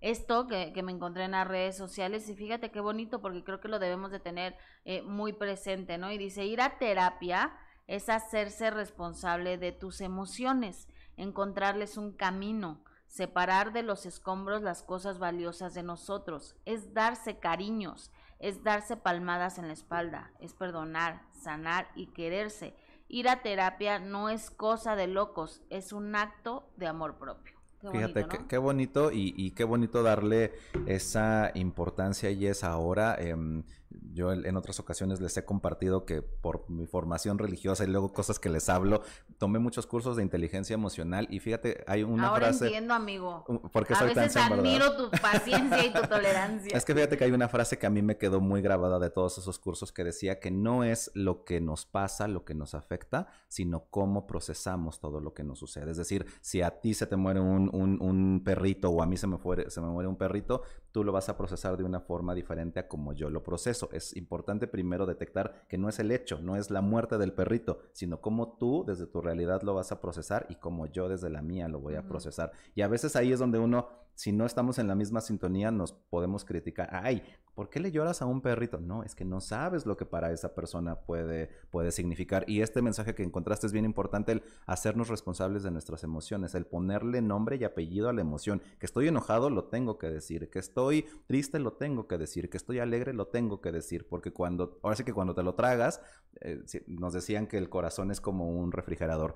[0.00, 3.60] esto que, que me encontré en las redes sociales y fíjate qué bonito porque creo
[3.60, 6.10] que lo debemos de tener eh, muy presente, ¿no?
[6.10, 7.52] Y dice, ir a terapia
[7.86, 15.18] es hacerse responsable de tus emociones, encontrarles un camino, separar de los escombros las cosas
[15.18, 21.88] valiosas de nosotros, es darse cariños, es darse palmadas en la espalda, es perdonar, sanar
[21.94, 22.74] y quererse.
[23.08, 27.58] Ir a terapia no es cosa de locos, es un acto de amor propio.
[27.82, 28.48] Qué Fíjate, bonito, qué, ¿no?
[28.48, 30.52] qué bonito y, y qué bonito darle
[30.86, 33.16] esa importancia y esa hora.
[33.18, 33.64] Em,
[34.12, 38.38] yo en otras ocasiones les he compartido que por mi formación religiosa y luego cosas
[38.38, 39.02] que les hablo,
[39.38, 42.66] tomé muchos cursos de inteligencia emocional y fíjate, hay una Ahora frase...
[42.66, 43.44] entiendo, amigo.
[43.48, 44.58] Uh, ¿Por qué A soy tan veces verdad?
[44.58, 46.76] admiro tu paciencia y tu tolerancia.
[46.76, 49.10] Es que fíjate que hay una frase que a mí me quedó muy grabada de
[49.10, 52.74] todos esos cursos que decía que no es lo que nos pasa lo que nos
[52.74, 55.90] afecta, sino cómo procesamos todo lo que nos sucede.
[55.90, 59.16] Es decir, si a ti se te muere un, un- un perrito o a mí
[59.16, 62.00] se me, fuere- se me muere un perrito, tú lo vas a procesar de una
[62.00, 63.88] forma diferente a como yo lo proceso.
[63.92, 67.80] Es importante primero detectar que no es el hecho, no es la muerte del perrito,
[67.92, 71.42] sino cómo tú desde tu realidad lo vas a procesar y cómo yo desde la
[71.42, 72.52] mía lo voy a procesar.
[72.74, 75.92] Y a veces ahí es donde uno, si no estamos en la misma sintonía, nos
[75.92, 76.88] podemos criticar.
[76.92, 77.22] Ay,
[77.54, 78.80] ¿por qué le lloras a un perrito?
[78.80, 82.44] No, es que no sabes lo que para esa persona puede, puede significar.
[82.46, 86.66] Y este mensaje que encontraste es bien importante, el hacernos responsables de nuestras emociones, el
[86.66, 88.62] ponerle nombre y apellido a la emoción.
[88.78, 90.50] Que estoy enojado, lo tengo que decir.
[90.50, 92.50] Que estoy triste, lo tengo que decir.
[92.50, 94.06] Que estoy alegre, lo tengo que decir.
[94.08, 96.00] Porque cuando, ahora sí que cuando te lo tragas,
[96.40, 99.34] eh, nos decían que el corazón es como un refrigerador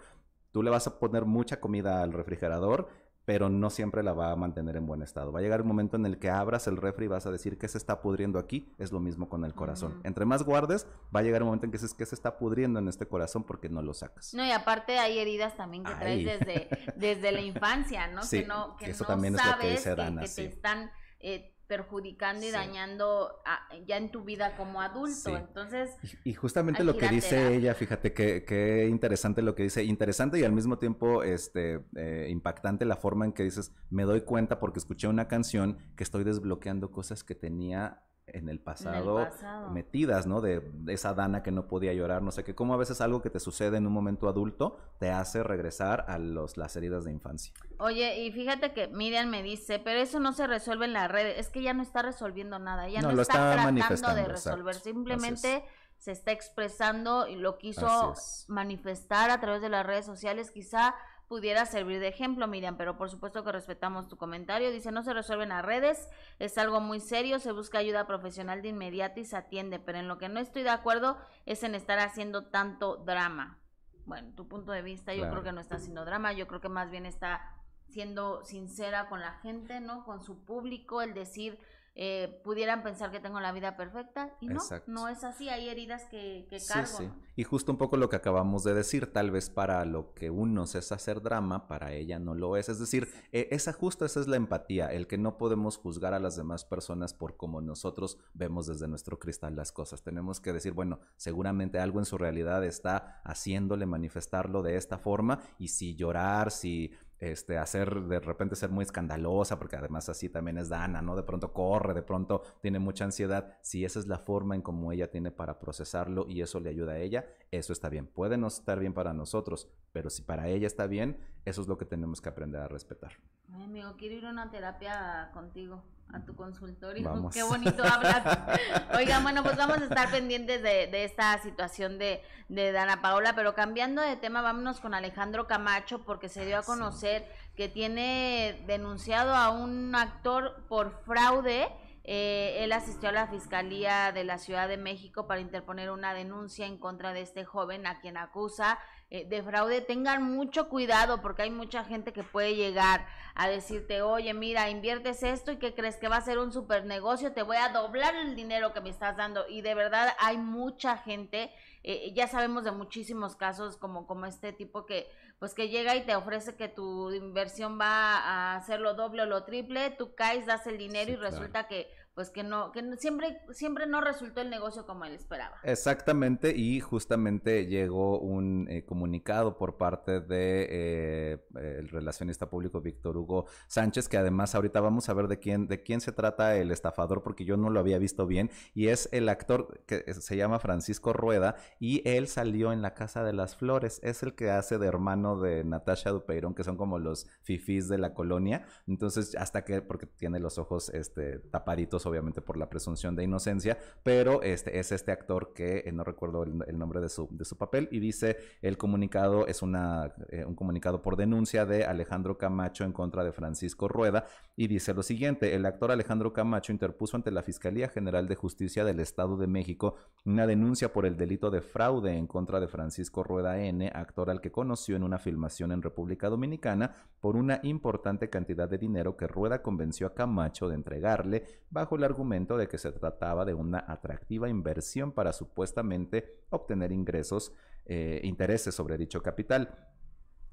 [0.57, 2.89] tú le vas a poner mucha comida al refrigerador,
[3.27, 5.33] pero no siempre la va a mantener en buen estado.
[5.33, 7.59] Va a llegar un momento en el que abras el refri y vas a decir
[7.59, 8.73] que se está pudriendo aquí.
[8.79, 10.01] Es lo mismo con el corazón.
[10.05, 12.79] Entre más guardes, va a llegar un momento en que dices que se está pudriendo
[12.79, 14.33] en este corazón porque no lo sacas.
[14.33, 18.23] No, y aparte hay heridas también que traes desde, desde la infancia, ¿no?
[18.27, 20.43] Sí, que no, que eso no también es lo que sabes dice Dana, que, sí.
[20.43, 25.31] te están eh, perjudicando y dañando a- ya en tu vida como adulto.
[25.31, 25.33] Sí.
[25.33, 25.91] Entonces,
[26.25, 30.39] Y, y justamente lo que dice ella, fíjate que, que interesante lo que dice, interesante
[30.39, 34.59] y al mismo tiempo este, eh, impactante la forma en que dices, me doy cuenta
[34.59, 39.71] porque escuché una canción que estoy desbloqueando cosas que tenía en el pasado, pasado.
[39.71, 40.41] metidas, ¿no?
[40.41, 43.23] De, de esa dana que no podía llorar, no sé qué, como a veces algo
[43.23, 47.13] que te sucede en un momento adulto te hace regresar a los, las heridas de
[47.13, 47.53] infancia.
[47.79, 51.39] oye, y fíjate que Miriam me dice, pero eso no se resuelve en la red,
[51.39, 54.29] es que ya no está resolviendo nada, ya No, no, lo está, está tratando de
[54.29, 54.91] resolver, exacto.
[54.91, 55.65] simplemente
[55.99, 58.15] se está expresando y lo quiso
[58.49, 60.95] manifestar a través de las redes sociales, quizá
[61.29, 64.71] pudiera servir de ejemplo, Miriam, pero por supuesto que respetamos tu comentario.
[64.71, 66.09] Dice, no se resuelven las redes,
[66.39, 70.09] es algo muy serio, se busca ayuda profesional de inmediato y se atiende, pero en
[70.09, 73.59] lo que no estoy de acuerdo es en estar haciendo tanto drama.
[74.05, 76.69] Bueno, tu punto de vista, yo creo que no está haciendo drama, yo creo que
[76.69, 77.57] más bien está
[77.89, 80.05] siendo sincera con la gente, ¿no?
[80.05, 81.59] Con su público, el decir,
[81.99, 84.91] eh, pudieran pensar que tengo la vida perfecta y no, Exacto.
[84.93, 86.99] no es así, hay heridas que, que Sí, cargo.
[86.99, 87.07] sí.
[87.07, 87.17] ¿no?
[87.37, 90.75] Y justo un poco lo que acabamos de decir, tal vez para lo que unos
[90.75, 92.69] es hacer drama, para ella no lo es.
[92.69, 96.19] Es decir, eh, esa justo esa es la empatía, el que no podemos juzgar a
[96.21, 100.03] las demás personas por cómo nosotros vemos desde nuestro cristal las cosas.
[100.03, 105.41] Tenemos que decir, bueno, seguramente algo en su realidad está haciéndole manifestarlo de esta forma
[105.59, 110.59] y si llorar, si este, hacer de repente ser muy escandalosa, porque además así también
[110.59, 111.17] es Dana, ¿no?
[111.17, 113.59] De pronto corre, de pronto tiene mucha ansiedad.
[113.63, 116.93] Si esa es la forma en cómo ella tiene para procesarlo y eso le ayuda
[116.93, 118.07] a ella, eso está bien.
[118.07, 121.79] Puede no estar bien para nosotros, pero si para ella está bien, eso es lo
[121.79, 123.13] que tenemos que aprender a respetar.
[123.55, 127.05] Ay, amigo, quiero ir a una terapia contigo, a tu consultorio.
[127.05, 127.33] Vamos.
[127.33, 128.25] Qué bonito hablas.
[128.97, 133.37] Oigan, bueno, pues vamos a estar pendientes de, de esta situación de, de Dana Paola,
[133.37, 138.65] pero cambiando de tema, vámonos con Alejandro Camacho, porque se dio a conocer que tiene
[138.67, 141.69] denunciado a un actor por fraude.
[142.03, 146.67] Eh, él asistió a la Fiscalía de la Ciudad de México para interponer una denuncia
[146.67, 148.79] en contra de este joven a quien acusa
[149.11, 149.81] eh, de fraude.
[149.81, 155.23] Tengan mucho cuidado porque hay mucha gente que puede llegar a decirte, oye, mira, inviertes
[155.23, 158.15] esto y que crees que va a ser un super negocio, te voy a doblar
[158.17, 159.47] el dinero que me estás dando.
[159.49, 161.53] Y de verdad hay mucha gente,
[161.83, 166.07] eh, ya sabemos de muchísimos casos como, como este tipo que pues que llega y
[166.07, 170.47] te ofrece que tu inversión va a hacer lo doble o lo triple, tú caes,
[170.47, 171.31] das el dinero Sí, y claro.
[171.31, 175.57] resulta que pues que no, que siempre, siempre no resultó el negocio como él esperaba.
[175.63, 183.19] Exactamente, y justamente llegó un eh, comunicado por parte de eh, el relacionista público Víctor
[183.19, 186.71] Hugo Sánchez, que además ahorita vamos a ver de quién, de quién se trata el
[186.71, 190.59] estafador, porque yo no lo había visto bien, y es el actor que se llama
[190.59, 194.79] Francisco Rueda, y él salió en La Casa de las Flores, es el que hace
[194.79, 199.67] de hermano de Natasha Dupeirón, que son como los fifís de la colonia, entonces hasta
[199.67, 204.79] que, porque tiene los ojos este, tapaditos obviamente por la presunción de inocencia, pero este
[204.79, 208.01] es este actor que eh, no recuerdo el, nombre de su, de su papel y
[208.01, 213.25] dice el comunicado es una, eh, un comunicado por denuncia de Alejandro Camacho en contra
[213.25, 214.27] de Francisco Rueda
[214.57, 218.85] y dice lo siguiente, el actor Alejandro Camacho interpuso ante la Fiscalía General de Justicia
[218.85, 223.23] del Estado de México una denuncia por el delito de fraude en contra de Francisco
[223.23, 228.29] Rueda N, actor al que conoció en una filmación en República Dominicana por una importante
[228.31, 232.79] cantidad de dinero que Rueda convenció a Camacho de entregarle bajo el argumento de que
[232.79, 237.53] se trataba de una atractiva inversión para supuestamente obtener ingresos,
[237.85, 239.89] eh, intereses sobre dicho capital.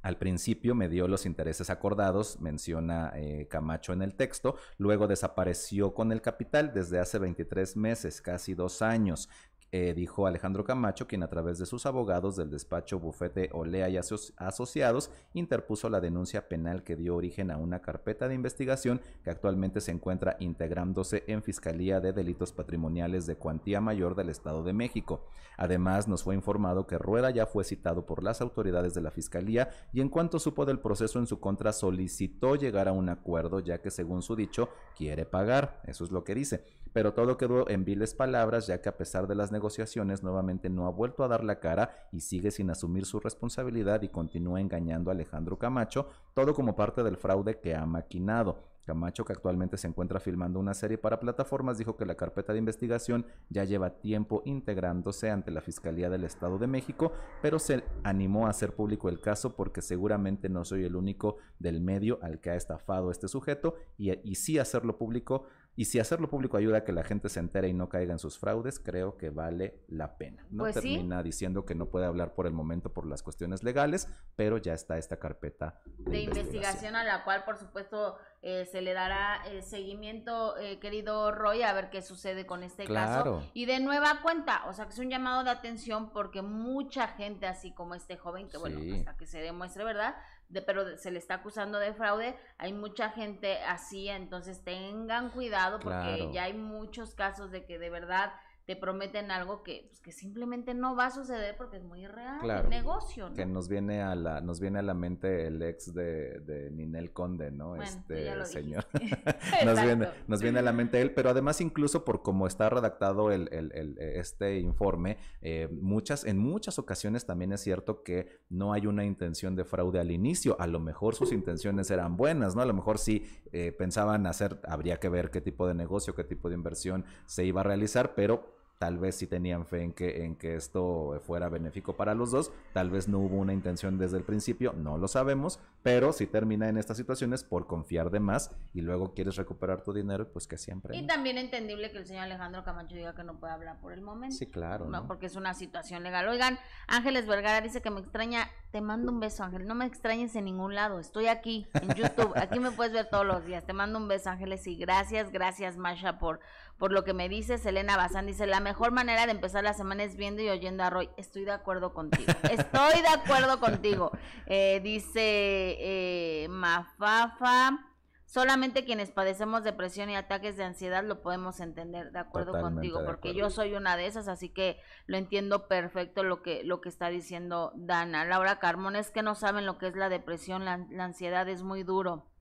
[0.01, 5.93] Al principio me dio los intereses acordados, menciona eh, Camacho en el texto, luego desapareció
[5.93, 9.29] con el capital desde hace 23 meses, casi dos años.
[9.75, 13.97] Eh, dijo Alejandro Camacho, quien a través de sus abogados del despacho Bufete Olea y
[13.97, 19.31] Aso- Asociados interpuso la denuncia penal que dio origen a una carpeta de investigación que
[19.31, 24.73] actualmente se encuentra integrándose en Fiscalía de Delitos Patrimoniales de Cuantía Mayor del Estado de
[24.73, 25.25] México.
[25.57, 29.71] Además, nos fue informado que Rueda ya fue citado por las autoridades de la Fiscalía
[29.91, 33.81] y en cuanto supo del proceso en su contra solicitó llegar a un acuerdo ya
[33.81, 36.63] que según su dicho quiere pagar, eso es lo que dice.
[36.93, 40.85] Pero todo quedó en viles palabras, ya que a pesar de las negociaciones, nuevamente no
[40.85, 45.09] ha vuelto a dar la cara y sigue sin asumir su responsabilidad y continúa engañando
[45.09, 48.71] a Alejandro Camacho, todo como parte del fraude que ha maquinado.
[48.85, 52.59] Camacho, que actualmente se encuentra filmando una serie para plataformas, dijo que la carpeta de
[52.59, 58.45] investigación ya lleva tiempo integrándose ante la Fiscalía del Estado de México, pero se animó
[58.45, 62.49] a hacer público el caso porque seguramente no soy el único del medio al que
[62.49, 65.45] ha estafado este sujeto y, y sí hacerlo público
[65.75, 68.19] y si hacerlo público ayuda a que la gente se entere y no caiga en
[68.19, 70.45] sus fraudes, creo que vale la pena.
[70.51, 70.81] No Pues sí.
[70.81, 74.73] termina diciendo que no puede hablar por el momento por las cuestiones legales, pero ya
[74.73, 79.41] está esta carpeta de, de investigación a la cual por supuesto eh, se le dará
[79.47, 83.37] eh, seguimiento eh, querido Roy a ver qué sucede con este Claro.
[83.39, 87.07] caso y de nueva cuenta o sea que es un llamado de atención porque mucha
[87.07, 90.15] gente así como este joven que bueno hasta que se demuestre verdad
[90.53, 95.79] de, pero se le está acusando de fraude hay mucha gente así entonces tengan cuidado
[95.79, 96.31] porque Claro.
[96.31, 98.31] ya hay muchos casos de que de verdad
[98.65, 102.39] te prometen algo que, pues, que simplemente no va a suceder porque es muy real
[102.41, 102.63] Claro.
[102.63, 103.35] el negocio ¿no?
[103.35, 107.11] que nos viene a la nos viene a la mente el ex de, de Ninel
[107.11, 107.69] Conde, ¿no?
[107.69, 108.85] Bueno, este señor.
[109.65, 113.31] nos viene nos viene a la mente él, pero además incluso por cómo está redactado
[113.31, 118.73] el, el- el- este informe, eh, muchas en muchas ocasiones también es cierto que no
[118.73, 120.55] hay una intención de fraude al inicio.
[120.59, 122.61] A lo mejor sus intenciones eran buenas, ¿no?
[122.61, 126.23] A lo mejor sí eh, pensaban hacer, habría que ver qué tipo de negocio, qué
[126.23, 128.52] tipo de inversión se iba a realizar, pero
[128.83, 132.51] tal vez sí tenían fe en que, en que esto fuera benéfico para los dos,
[132.73, 136.67] tal vez no hubo una intención desde el principio, no lo sabemos, pero si termina
[136.67, 140.57] en estas situaciones por confiar de más y luego quieres recuperar tu dinero, pues que
[140.57, 140.97] siempre.
[140.97, 144.01] Y también entendible que el señor Alejandro Camacho diga que no puede hablar por el
[144.01, 144.35] momento.
[144.35, 145.07] Sí, claro, No, ¿no?
[145.07, 146.27] porque es una situación legal.
[146.27, 148.49] Oigan, Ángeles Vergara dice que me extraña.
[148.71, 149.67] Te mando un beso, Ángel.
[149.67, 150.99] No me extrañes en ningún lado.
[150.99, 152.33] Estoy aquí en YouTube.
[152.35, 153.63] Aquí me puedes ver todos los días.
[153.65, 154.65] Te mando un beso, Ángeles.
[154.65, 156.39] Y gracias, gracias, Masha, por,
[156.77, 157.65] por lo que me dices.
[157.65, 160.89] Elena Bazán dice: La mejor manera de empezar la semana es viendo y oyendo a
[160.89, 161.09] Roy.
[161.17, 162.31] Estoy de acuerdo contigo.
[162.51, 164.11] Estoy de acuerdo contigo.
[164.45, 167.89] Eh, dice eh, Mafafa.
[168.25, 173.05] Solamente quienes padecemos depresión y ataques de ansiedad lo podemos entender, de acuerdo Totalmente contigo,
[173.05, 173.39] porque acuerdo.
[173.39, 177.09] yo soy una de esas, así que lo entiendo perfecto lo que lo que está
[177.09, 178.25] diciendo Dana.
[178.25, 181.61] Laura Carmona es que no saben lo que es la depresión, la, la ansiedad es
[181.61, 182.32] muy duro.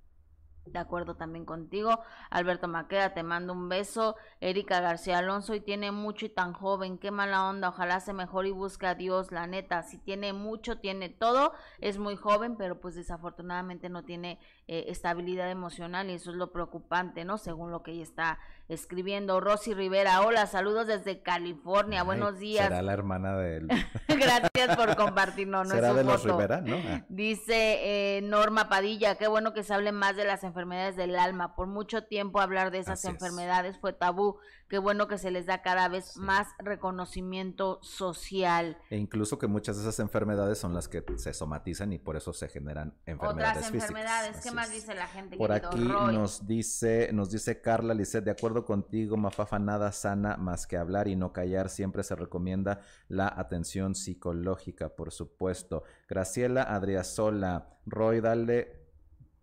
[0.64, 2.00] De acuerdo también contigo.
[2.30, 4.16] Alberto Maqueda, te mando un beso.
[4.40, 6.98] Erika García Alonso, y tiene mucho y tan joven.
[6.98, 7.70] Qué mala onda.
[7.70, 9.82] Ojalá se mejore y busque a Dios, la neta.
[9.82, 11.52] Si tiene mucho, tiene todo.
[11.80, 14.38] Es muy joven, pero pues desafortunadamente no tiene
[14.68, 17.38] eh, estabilidad emocional y eso es lo preocupante, ¿no?
[17.38, 18.38] Según lo que ella está
[18.72, 19.40] escribiendo.
[19.40, 22.00] Rosy Rivera, hola, saludos desde California.
[22.00, 22.66] Ay, Buenos días.
[22.68, 23.68] Será la hermana del.
[24.08, 25.48] Gracias por compartir.
[25.48, 26.24] No, no ¿Será es su de los.
[26.24, 26.60] Rivera?
[26.60, 26.76] ¿No?
[26.76, 27.04] Ah.
[27.08, 31.54] Dice eh, Norma Padilla, qué bueno que se hable más de las enfermedades del alma.
[31.54, 33.14] Por mucho tiempo hablar de esas Así es.
[33.14, 34.38] enfermedades fue tabú.
[34.72, 36.20] Qué bueno que se les da cada vez Sí.
[36.20, 38.78] más reconocimiento social.
[38.88, 42.32] E incluso que muchas de esas enfermedades son las que se somatizan y por eso
[42.32, 43.90] se generan enfermedades Otras físicas.
[43.90, 44.40] enfermedades.
[44.42, 45.36] ¿Qué más dice la gente?
[45.36, 46.14] Por aquí Roy?
[46.14, 51.06] nos dice, nos dice Carla Lisset, de acuerdo contigo, Mafafa, nada sana más que hablar
[51.06, 51.68] y no callar.
[51.68, 55.82] Siempre se recomienda la atención psicológica, por supuesto.
[56.08, 58.80] Graciela Adriasola, Roy, dale,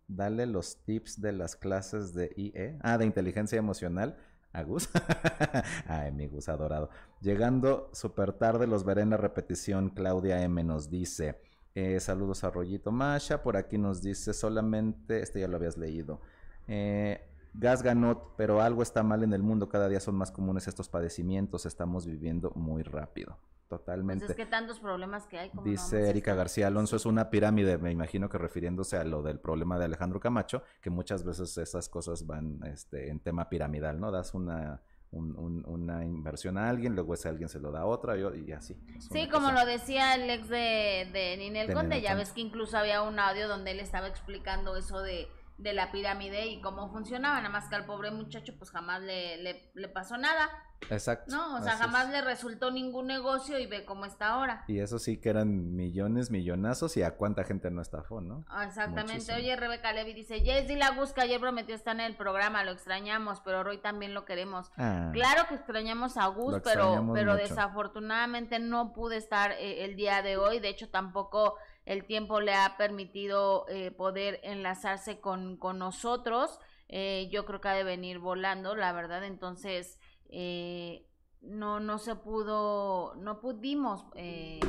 [0.08, 4.16] dale los tips de las clases de IE, ah, de inteligencia emocional.
[4.52, 4.88] A Gus.
[5.86, 6.90] Ay, mi Gus adorado.
[7.20, 9.90] Llegando súper tarde, los veré en la repetición.
[9.90, 11.40] Claudia M nos dice.
[11.74, 13.42] Eh, saludos a Rollito Masha.
[13.42, 15.22] Por aquí nos dice solamente.
[15.22, 16.20] Este ya lo habías leído.
[16.66, 19.68] Eh, Gas Ganot, pero algo está mal en el mundo.
[19.68, 21.66] Cada día son más comunes estos padecimientos.
[21.66, 23.38] Estamos viviendo muy rápido.
[23.70, 24.24] Pues Totalmente.
[24.26, 25.50] es que tantos problemas que hay.
[25.50, 29.38] como Dice Erika García Alonso, es una pirámide, me imagino que refiriéndose a lo del
[29.38, 34.10] problema de Alejandro Camacho, que muchas veces esas cosas van este, en tema piramidal, ¿no?
[34.10, 37.86] Das una, un- un- una inversión a alguien, luego ese alguien se lo da a
[37.86, 38.76] otra y, y así.
[38.98, 42.24] Sí, como cosa- lo decía el ex de, de Ninel De Conde, Ninel ya Conde.
[42.24, 45.28] ves que incluso había un audio donde él estaba explicando eso de,
[45.62, 49.36] de la pirámide y cómo funcionaba, nada más que al pobre muchacho pues jamás le,
[49.42, 50.48] le, le pasó nada,
[50.88, 51.34] Exacto.
[51.36, 51.56] ¿no?
[51.56, 52.12] O sea, jamás es.
[52.12, 54.64] le resultó ningún negocio y ve cómo está ahora.
[54.66, 58.44] Y eso sí que eran millones, millonazos y a cuánta gente no estafó, ¿no?
[58.64, 59.12] Exactamente.
[59.12, 59.36] Muchísimo.
[59.36, 62.64] Oye, Rebeca Levy dice, Jess, dile a Gus que ayer prometió estar en el programa,
[62.64, 64.70] lo extrañamos, pero Roy también lo queremos.
[64.78, 67.42] Ah, Claro que extrañamos a Gus, pero, pero mucho.
[67.46, 70.60] desafortunadamente no pude estar eh, el día de hoy.
[70.60, 71.56] De hecho, tampoco
[71.90, 76.60] el tiempo le ha permitido eh, poder enlazarse con, con nosotros.
[76.86, 79.24] Eh, yo creo que ha de venir volando, la verdad.
[79.24, 81.04] Entonces, eh,
[81.40, 84.60] no, no se pudo, no pudimos eh,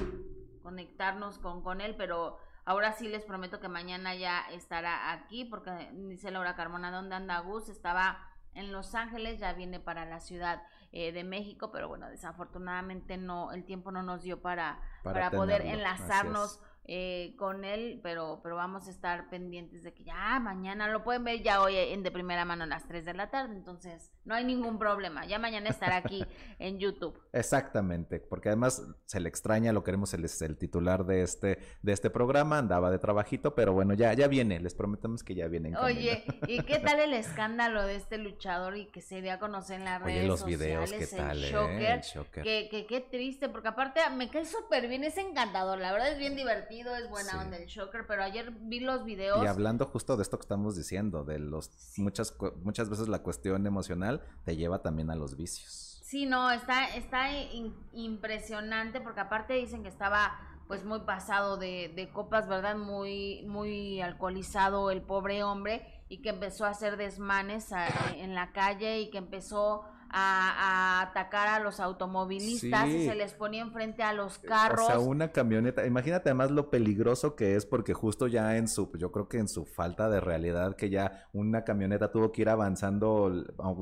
[0.64, 5.92] conectarnos con, con él, pero ahora sí les prometo que mañana ya estará aquí, porque
[5.94, 7.70] dice Laura Carmona, ¿dónde anda Gus?
[7.70, 8.18] Estaba
[8.56, 13.52] en Los Ángeles, ya viene para la ciudad eh, de México, pero bueno, desafortunadamente no,
[13.52, 18.56] el tiempo no nos dio para, Para para, poder enlazarnos eh, con él, pero, pero
[18.56, 22.12] vamos a estar pendientes de que ya mañana lo pueden ver ya hoy en de
[22.12, 25.70] primera mano a las 3 de la tarde, entonces no hay ningún problema, ya mañana
[25.70, 26.26] estará aquí
[26.60, 27.20] en YouTube.
[27.34, 32.10] Exactamente, porque además se le extraña, lo queremos, es el titular de este, de este
[32.10, 35.78] programa, andaba de trabajito, pero bueno, ya, ya viene, les prometemos que ya viene.
[35.78, 39.80] Oye, ¿y qué tal el escándalo de este luchador y que se dio a conocer
[39.80, 41.94] en las Oye, redes los videos, ¿qué tal, el eh?
[41.94, 42.44] El Shocker.
[42.44, 46.18] Que, que qué triste, porque aparte me cae súper bien, es encantador, la verdad es
[46.18, 47.38] bien divertido, es buena Sí.
[47.38, 50.76] onda el Shocker, pero ayer vi los videos Y hablando justo de esto que estamos
[50.76, 56.00] diciendo, de los muchas muchas veces la cuestión emocional te lleva también a los vicios.
[56.04, 61.92] Sí, no, está, está in- impresionante porque aparte dicen que estaba pues muy pasado de,
[61.96, 62.78] de copas, ¿verdad?
[62.78, 68.52] Muy, muy alcoholizado el pobre hombre y que empezó a hacer desmanes a- en la
[68.54, 69.84] calle y que empezó
[70.14, 74.82] a, a atacar a los automovilistas y se les ponía enfrente a los carros.
[74.84, 75.86] O sea, una camioneta.
[75.86, 79.48] Imagínate además lo peligroso que es, porque justo ya en su, yo creo que en
[79.48, 83.32] su falta de realidad, que ya una camioneta tuvo que ir avanzando,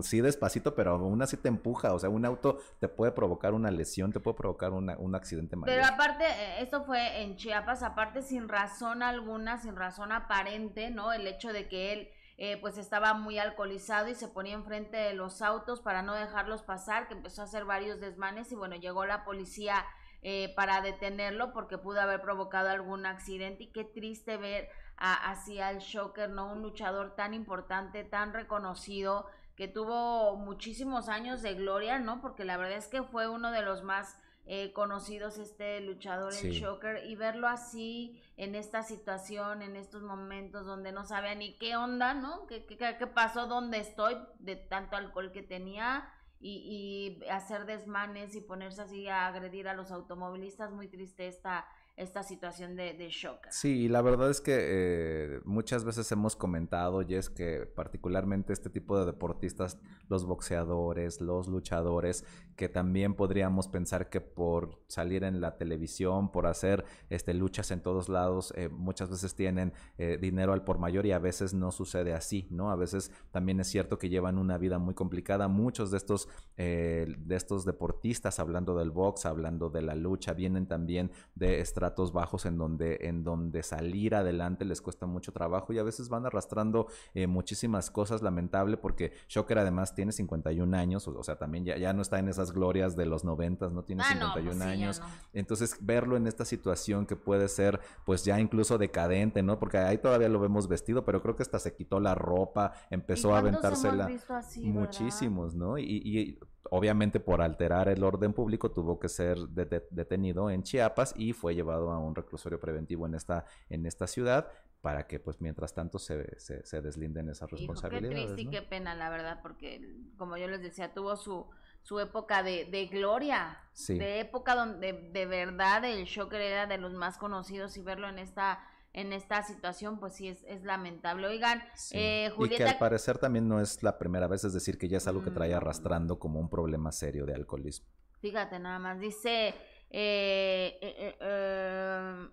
[0.01, 1.93] sí despacito, pero aún así te empuja.
[1.93, 5.55] O sea, un auto te puede provocar una lesión, te puede provocar una- un accidente
[5.55, 5.75] mayor.
[5.75, 11.11] Pero aparte, eh, esto fue en Chiapas, aparte sin razón alguna, sin razón aparente, ¿no?
[11.13, 12.09] El hecho de que él
[12.41, 16.63] eh, pues estaba muy alcoholizado y se ponía enfrente de los autos para no dejarlos
[16.63, 19.85] pasar, que empezó a hacer varios desmanes y bueno, llegó la policía
[20.21, 25.59] eh, para detenerlo porque pudo haber provocado algún accidente y qué triste ver a, así
[25.59, 26.53] al Shocker, ¿no?
[26.53, 29.27] Un luchador tan importante, tan reconocido,
[29.57, 32.21] que tuvo muchísimos años de gloria, ¿no?
[32.21, 34.17] Porque la verdad es que fue uno de los más
[34.51, 36.51] eh, conocidos este luchador, el Sí.
[36.53, 41.75] Shocker, y verlo así en esta situación, en estos momentos donde no sabía ni qué
[41.75, 42.47] onda, ¿no?
[42.47, 43.45] ¿Qué, qué, qué pasó?
[43.45, 44.17] ¿Dónde estoy?
[44.39, 49.75] De tanto alcohol que tenía y, y hacer desmanes y ponerse así a agredir a
[49.75, 51.67] los automovilistas, muy triste esta,
[51.99, 53.51] esta situación de, Shocker.
[53.51, 58.53] Sí, y la verdad es que eh, muchas veces hemos comentado, y es que particularmente
[58.53, 59.77] este tipo de deportistas,
[60.07, 62.23] los boxeadores, los luchadores,
[62.55, 67.81] que también podríamos pensar que por salir en la televisión, por hacer este, luchas en
[67.81, 71.71] todos lados, eh, muchas veces tienen eh, dinero al por mayor y a veces no
[71.71, 72.71] sucede así, ¿no?
[72.71, 75.49] A veces también es cierto que llevan una vida muy complicada.
[75.49, 81.11] Muchos de estos, de estos deportistas, hablando del box, hablando de la lucha, vienen también
[81.35, 81.59] de
[81.89, 86.07] estratos bajos en donde, en donde salir adelante les cuesta mucho trabajo y a veces
[86.09, 91.37] van arrastrando eh, muchísimas cosas lamentable porque Shocker además tiene 51 años, o, o sea,
[91.37, 94.33] también ya, ya no está en esas glorias de los 90, no tiene Ah, no,
[94.33, 94.99] 51 pues sí, ya años.
[94.99, 95.05] no.
[95.33, 99.57] Entonces, verlo en esta situación que puede ser, pues ya incluso decadente, ¿no?
[99.59, 103.29] Porque ahí todavía lo vemos vestido, pero creo que hasta se quitó la ropa, empezó
[103.29, 104.09] ¿Y a aventársela.
[104.29, 104.61] así?
[104.65, 105.77] Muchísimos, ¿no?
[105.77, 106.39] Y, y
[106.71, 111.33] obviamente por alterar el orden público tuvo que ser de- de- detenido en Chiapas y
[111.33, 114.47] fue llevado a un reclusorio preventivo en esta, en esta ciudad
[114.81, 118.33] para que pues mientras tanto se, se, se deslinden esas Hijo, qué responsabilidades.
[118.33, 121.47] triste y qué pena, la verdad, porque como yo les decía, tuvo su,
[121.81, 123.97] su época de, de gloria, Sí.
[123.97, 128.19] de época donde de verdad el Shocker era de los más conocidos y verlo en
[128.19, 128.59] esta
[128.93, 131.27] en esta situación, pues sí es, es lamentable.
[131.27, 131.95] Oigan, Sí.
[131.97, 134.87] eh, Y que Julieta, al parecer también no es la primera vez, es decir, que
[134.89, 135.57] ya es algo que trae Mm.
[135.57, 137.87] arrastrando como un problema serio de alcoholismo.
[138.21, 139.53] fíjate nada más, dice
[139.91, 142.27] eh, eh, eh, eh,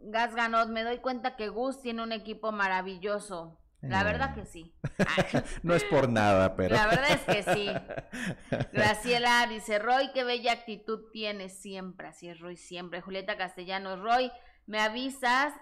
[0.00, 3.58] Gas Ganot, me doy cuenta que Gus tiene un equipo maravilloso.
[3.82, 4.04] La Eh.
[4.04, 4.74] verdad que sí.
[5.62, 6.74] No es por nada, pero...
[6.76, 7.68] La verdad es que sí.
[8.72, 12.08] Graciela dice, Roy, qué bella actitud tienes siempre.
[12.08, 13.00] Así es, Roy, siempre.
[13.00, 14.30] Julieta Castellanos, Roy,
[14.66, 15.52] me avisas.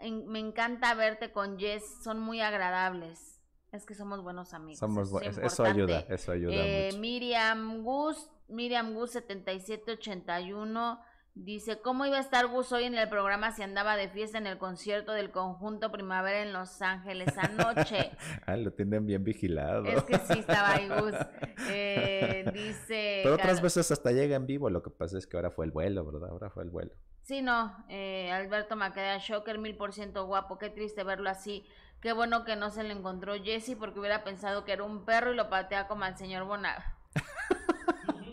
[0.00, 2.02] En- me encanta verte con Jess.
[2.02, 3.40] Son muy agradables.
[3.72, 4.78] Es que somos buenos amigos.
[4.78, 6.98] Somos eso bu- es eso ayuda, eso ayuda Eh, mucho.
[7.00, 10.98] Miriam Gus, Miriam Gus 7781
[11.44, 14.46] dice, ¿cómo iba a estar Gus hoy en el programa si andaba de fiesta en
[14.46, 18.10] el concierto del conjunto Primavera en Los Ángeles anoche?
[18.46, 19.84] Ah, lo tienen bien vigilado.
[19.84, 21.14] Es que sí estaba ahí Gus.
[21.70, 23.20] Eh, dice.
[23.22, 25.70] Pero otras veces hasta llega en vivo, lo que pasa es que ahora fue el
[25.70, 26.30] vuelo, ¿verdad?
[26.30, 26.92] Ahora fue el vuelo.
[27.22, 27.84] Sí, no.
[27.88, 30.56] eh, Alberto Maceda, Shocker, mil por ciento guapo.
[30.56, 31.66] Qué triste verlo así.
[32.00, 35.32] Qué bueno que no se le encontró Jesse porque hubiera pensado que era un perro
[35.32, 36.96] y lo patea como al señor Bona.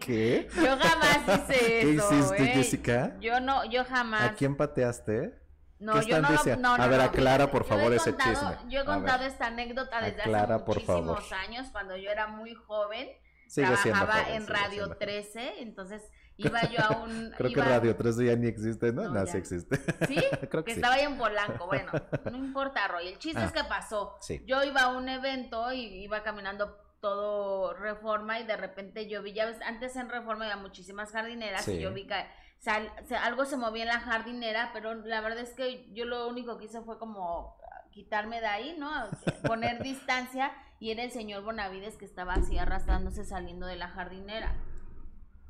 [0.06, 0.48] ¿Qué?
[0.56, 2.14] Yo jamás hice ¿Qué eso.
[2.14, 2.48] hiciste, ¿eh?
[2.54, 3.16] Jessica?
[3.20, 4.22] Yo no, yo jamás.
[4.22, 5.40] ¿A quién pateaste?
[5.80, 8.72] No, ¿Qué yo no, lo- no, no, A ver, aclara, por favor, ese contado- chisme.
[8.72, 9.28] Yo he contado ver.
[9.32, 13.10] esta anécdota desde Aclara, hace muchísimos años, cuando yo era muy joven.
[13.48, 15.00] Sigue trabajaba joven, en Radio siendo joven.
[15.00, 16.02] 13, entonces
[16.38, 17.32] iba yo a un...
[17.38, 19.04] Creo que Radio 3 ya ni existe, ¿no?
[19.04, 19.76] No, No, sí existe.
[20.08, 20.16] ¿Sí?
[20.50, 20.80] Creo que que sí.
[20.80, 21.68] estaba ahí en Polanco.
[21.68, 21.92] Bueno,
[22.32, 23.10] no importa, Roy.
[23.10, 24.18] El chiste Ah, es que pasó.
[24.22, 24.42] sí.
[24.48, 26.76] Yo iba a un evento y iba caminando
[27.06, 31.68] todo Reforma y de repente yo vi, ya ves, antes en Reforma había muchísimas jardineras
[31.68, 31.80] y Sí.
[31.80, 32.26] yo vi que
[32.58, 36.28] sal- se- algo se movía en la jardinera, pero la verdad es que yo lo
[36.28, 37.56] único que hice fue como
[37.92, 38.90] quitarme de ahí, ¿no?
[39.46, 44.56] Poner distancia y era el señor Bonavides que estaba así arrastrándose saliendo de la jardinera.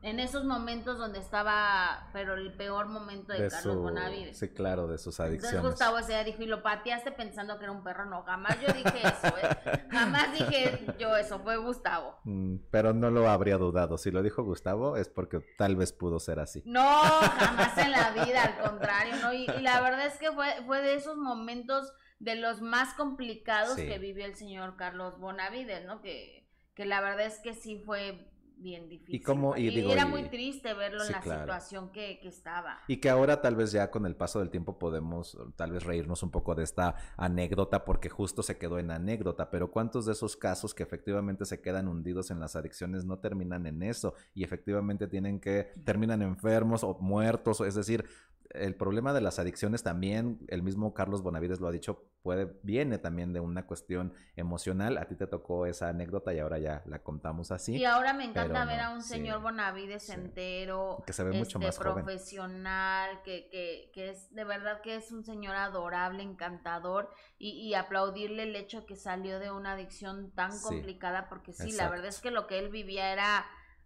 [0.02, 4.38] En esos momentos donde estaba, pero el peor momento de, De Carlos su, Bonavides.
[4.38, 5.72] sí, claro, de sus Entonces adicciones.
[5.72, 8.06] Gustavo ese día dijo, y lo pateaste pensando que era un perro.
[8.06, 9.84] No, jamás yo dije eso, ¿eh?
[9.92, 12.20] Jamás dije yo eso, fue Gustavo.
[12.24, 13.98] Mm, pero no lo habría dudado.
[13.98, 16.62] Si lo dijo Gustavo es porque tal vez pudo ser así.
[16.68, 19.34] No, jamás en la vida, al contrario, ¿no?
[19.34, 23.74] Y, y la verdad es que fue, fue de esos momentos de los más complicados
[23.76, 23.88] Sí.
[23.88, 26.02] que vivió el señor Carlos Bonavides, ¿no?
[26.02, 29.24] Que, que la verdad es que sí fue bien difícil.
[29.24, 31.42] cómo- y digo, era y- muy triste verlo sí, en la claro.
[31.42, 32.80] situación que, que estaba.
[32.88, 36.24] Y que ahora tal vez ya con el paso del tiempo podemos tal vez reírnos
[36.24, 40.36] un poco de esta anécdota porque justo se quedó en anécdota, pero ¿cuántos de esos
[40.38, 45.08] casos que efectivamente se quedan hundidos en las adicciones no terminan en eso y efectivamente
[45.08, 48.06] tienen que terminan enfermos o muertos, es decir,
[48.52, 52.98] el problema de las adicciones también, el mismo Carlos Bonavides lo ha dicho, puede viene
[52.98, 54.98] también de una cuestión emocional.
[54.98, 57.76] A ti te tocó esa anécdota y ahora ya la contamos así.
[57.76, 60.14] Y ahora me encanta ver no, a un sí, señor Bonavides sí.
[60.14, 64.96] entero, Que se ve mucho este, más profesional, que, que, que es de verdad que
[64.96, 70.32] es un señor adorable, encantador, y, y aplaudirle el hecho que salió de una adicción
[70.32, 73.46] tan Sí, complicada, porque sí, la verdad es que lo que él vivía era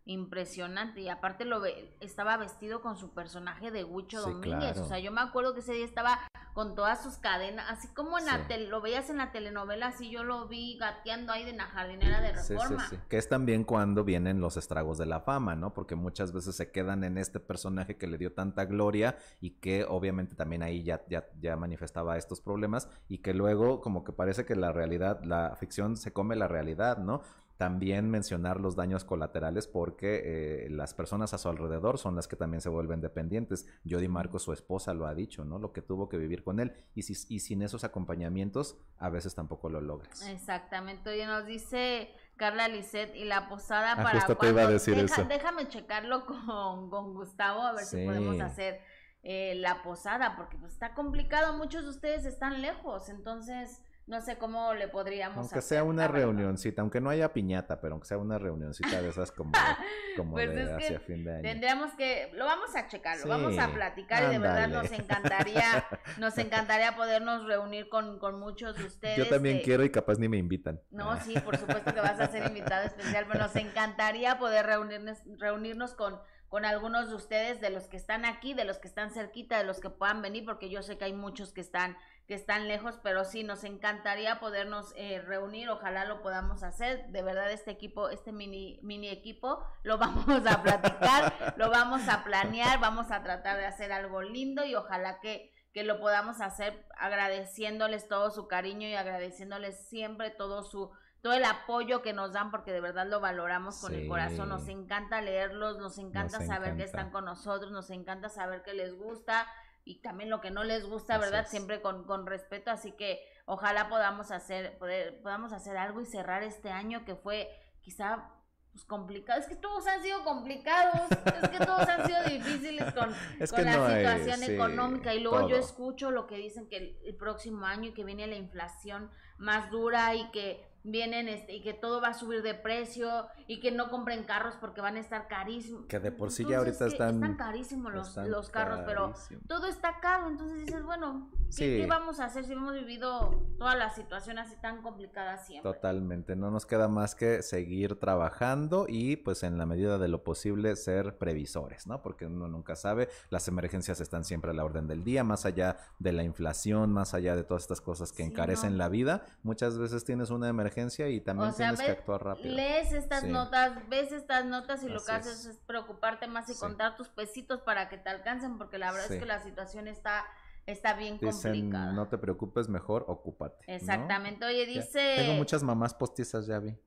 [0.09, 4.83] impresionante y aparte lo ve, estaba vestido con su personaje de Huicho Sí, Domínguez, claro.
[4.83, 6.19] o sea, yo me acuerdo que ese día estaba
[6.53, 8.43] con todas sus cadenas, así como en la Sí.
[8.49, 12.21] tel- lo veías en la telenovela, así yo lo vi gateando ahí de la jardinera
[12.21, 12.89] de Sí, sí, Reforma.
[12.89, 12.97] sí.
[13.07, 15.73] Que es también cuando vienen los estragos de la fama, ¿no?
[15.73, 19.85] Porque muchas veces se quedan en este personaje que le dio tanta gloria y que
[19.87, 24.43] obviamente también ahí ya, ya, ya manifestaba estos problemas y que luego como que parece
[24.45, 27.21] que la realidad, la ficción se come la realidad, ¿no?
[27.59, 30.21] También mencionar los daños colaterales porque
[30.63, 33.67] eh, las personas a su alrededor son las que también se vuelven dependientes.
[33.85, 35.59] Jody Marcos, su esposa, lo ha dicho, ¿no?
[35.59, 39.35] Lo que tuvo que vivir con él y, si, y sin esos acompañamientos a veces
[39.35, 40.25] tampoco lo logras.
[40.29, 41.09] Exactamente.
[41.09, 44.95] Oye, nos dice Carla Lisset y la posada Ah, para justo te iba a decir
[44.95, 45.25] Deja- eso.
[45.25, 48.79] Déjame checarlo con, con Gustavo a ver si podemos hacer
[49.21, 51.57] eh, la posada, porque pues está complicado.
[51.57, 56.07] Muchos de ustedes están lejos, entonces no sé cómo le podríamos Aunque hacer, sea una
[56.07, 59.51] reunioncita, aunque no haya piñata, pero aunque sea una reunioncita de esas como,
[60.17, 61.41] como Pues de es que hacia fin de año.
[61.43, 64.91] Tendríamos que, lo vamos a checar, lo Sí, vamos a platicar y de verdad nos
[64.91, 65.85] encantaría,
[66.17, 69.17] nos encantaría podernos reunir con, con muchos de ustedes.
[69.17, 70.81] Yo también de- quiero y capaz ni me invitan.
[70.89, 75.19] No, sí, por supuesto que vas a ser invitado especial, pero nos encantaría poder reunirnos,
[75.37, 79.11] reunirnos con, con algunos de ustedes, de los que están aquí, de los que están
[79.11, 81.95] cerquita, de los que puedan venir, porque yo sé que hay muchos que están,
[82.29, 87.07] que están lejos, pero sí, nos encantaría podernos eh, reunir, ojalá lo podamos hacer.
[87.07, 92.23] De verdad, este equipo, este mini, mini equipo, lo vamos a platicar, lo vamos a
[92.23, 96.87] planear, vamos a tratar de hacer algo lindo y ojalá que que lo podamos hacer
[96.97, 100.91] agradeciéndoles todo su cariño y agradeciéndoles siempre todo su
[101.21, 104.67] todo el apoyo que nos dan porque de verdad lo valoramos con el corazón, nos
[104.67, 108.95] encanta leerlos, nos encanta Nos saber que están con nosotros, nos encanta saber que les
[108.97, 109.45] gusta
[109.89, 111.41] y también lo que no les gusta, Así ¿verdad?
[111.41, 111.49] es.
[111.49, 116.43] Siempre con, con respeto, así que ojalá podamos hacer poder podamos hacer algo y cerrar
[116.43, 117.49] este año que fue
[117.81, 118.29] quizá
[118.71, 123.15] pues complicado, es que todos han sido complicados, es que todos han sido difíciles con,
[123.39, 126.69] Es con la no hay, situación sí, económica y luego yo escucho lo que dicen
[126.69, 129.09] que el, el próximo año y que viene la inflación
[129.39, 133.59] más dura y que vienen este y que todo va a subir de precio y
[133.59, 135.85] que no compren carros porque van a estar carísimos.
[135.87, 139.13] Que de por sí ya ahorita que están- carísimos los, están los carros, pero
[139.47, 141.77] todo está caro, entonces dices, bueno, ¿qué, Sí.
[141.81, 145.71] qué vamos a hacer si hemos vivido toda la situación así tan complicada siempre?
[145.71, 150.23] Totalmente, no nos queda más que seguir trabajando y pues en la medida de lo
[150.23, 152.01] posible ser previsores, ¿no?
[152.01, 155.77] Porque uno nunca sabe, las emergencias están siempre a la orden del día, más allá
[155.99, 158.77] de la inflación, más allá de todas estas cosas que Sí, encarecen no.
[158.77, 162.55] la vida, muchas veces tienes una emergencia y también O sea, tienes que actuar rápido.
[162.55, 163.27] lees estas Sí.
[163.29, 165.45] notas, ves estas notas y lo que haces es.
[165.45, 169.19] es preocuparte más y contar tus pesitos para que te alcancen, porque la verdad es
[169.19, 170.25] que la situación está,
[170.71, 171.91] está bien Dicen, complicada.
[171.93, 173.65] no te preocupes, mejor ocúpate.
[173.67, 173.73] ¿no?
[173.73, 174.45] Exactamente.
[174.45, 174.81] Oye, Ya.
[174.81, 175.13] dice...
[175.17, 176.77] Tengo muchas mamás postizas, ya vi.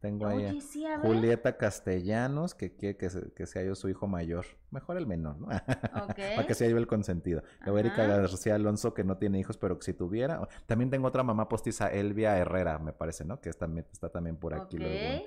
[0.00, 0.60] Tengo ahí.
[0.60, 0.98] sí, a.
[0.98, 4.44] Julieta Castellanos, que quiere que, se- que sea yo su hijo mayor.
[4.72, 5.46] Mejor el menor, ¿no?
[5.46, 6.16] Ok.
[6.36, 7.44] Para que sea yo el consentido.
[7.60, 8.04] Luego Erika.
[8.06, 10.40] García Alonso, que no tiene hijos, pero que si tuviera.
[10.66, 13.40] También tengo otra mamá postiza, Elvia Herrera, me parece, ¿no?
[13.40, 14.76] Que está, está también por aquí.
[14.76, 14.82] Ok.
[14.82, 15.24] luego.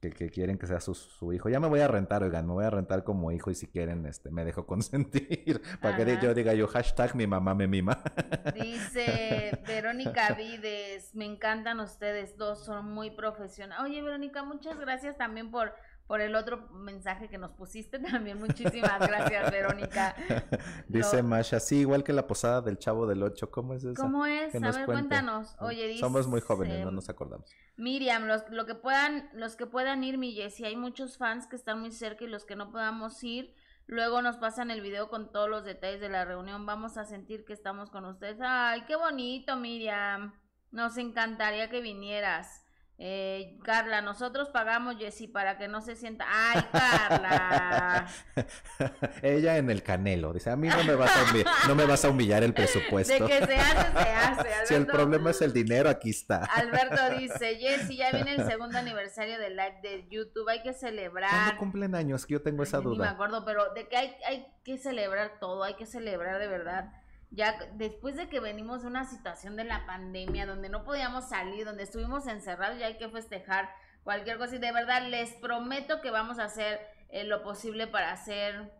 [0.00, 1.48] Que, que quieren que sea su, su hijo.
[1.48, 4.06] Ya me voy a rentar, oigan, me voy a rentar como hijo y si quieren,
[4.06, 5.60] este, me dejo consentir.
[5.80, 8.02] Para que yo diga yo, hashtag mi mamá me mima.
[8.54, 13.84] Dice Verónica Vides, me encantan ustedes dos, son muy profesionales.
[13.84, 15.74] Oye, Verónica, muchas gracias también por,
[16.10, 18.36] por el otro mensaje que nos pusiste también.
[18.36, 20.16] Muchísimas gracias, Verónica.
[20.88, 23.94] Dice Masha, sí, igual que la posada del chavo del 8, ¿cómo es eso?
[23.94, 24.52] ¿Cómo es?
[24.56, 25.54] A ver, cuéntanos.
[25.60, 26.00] Oye, dice...
[26.00, 27.48] Somos muy jóvenes, no nos acordamos.
[27.76, 31.54] Miriam, los, lo que puedan, los que puedan ir, mi Jessie, hay muchos fans que
[31.54, 33.54] están muy cerca y los que no podamos ir,
[33.86, 37.44] luego nos pasan el video con todos los detalles de la reunión, vamos a sentir
[37.44, 38.38] que estamos con ustedes.
[38.40, 40.32] Ay, qué bonito, Miriam.
[40.72, 42.64] Nos encantaría que vinieras.
[43.02, 46.26] Eh, Carla, nosotros pagamos, Jessie, para que no se sienta.
[46.28, 48.06] ¡Ay, Carla!
[49.22, 52.04] Ella en el canelo, dice, a mí no me vas a, humillar, no me vas
[52.04, 53.26] a humillar el De presupuesto.
[53.26, 54.50] que se hace, se hace.
[54.66, 56.44] Si el Alberto- problema es el dinero, aquí está.
[56.44, 61.30] Alberto dice, Jessie, ya viene el segundo aniversario del live de YouTube, hay que celebrar.
[61.30, 62.26] ¿Cuándo cumplen años?
[62.26, 63.10] Que yo tengo esa Ay, Ni me duda.
[63.12, 66.92] acuerdo, pero de que hay, hay que celebrar todo, hay que celebrar de verdad.
[67.30, 71.64] Ya después de que venimos de una situación de la pandemia, donde no podíamos salir,
[71.64, 73.70] donde estuvimos encerrados, ya hay que festejar
[74.02, 74.56] cualquier cosa.
[74.56, 78.72] Y de verdad les prometo que vamos a hacer eh, lo posible para hacer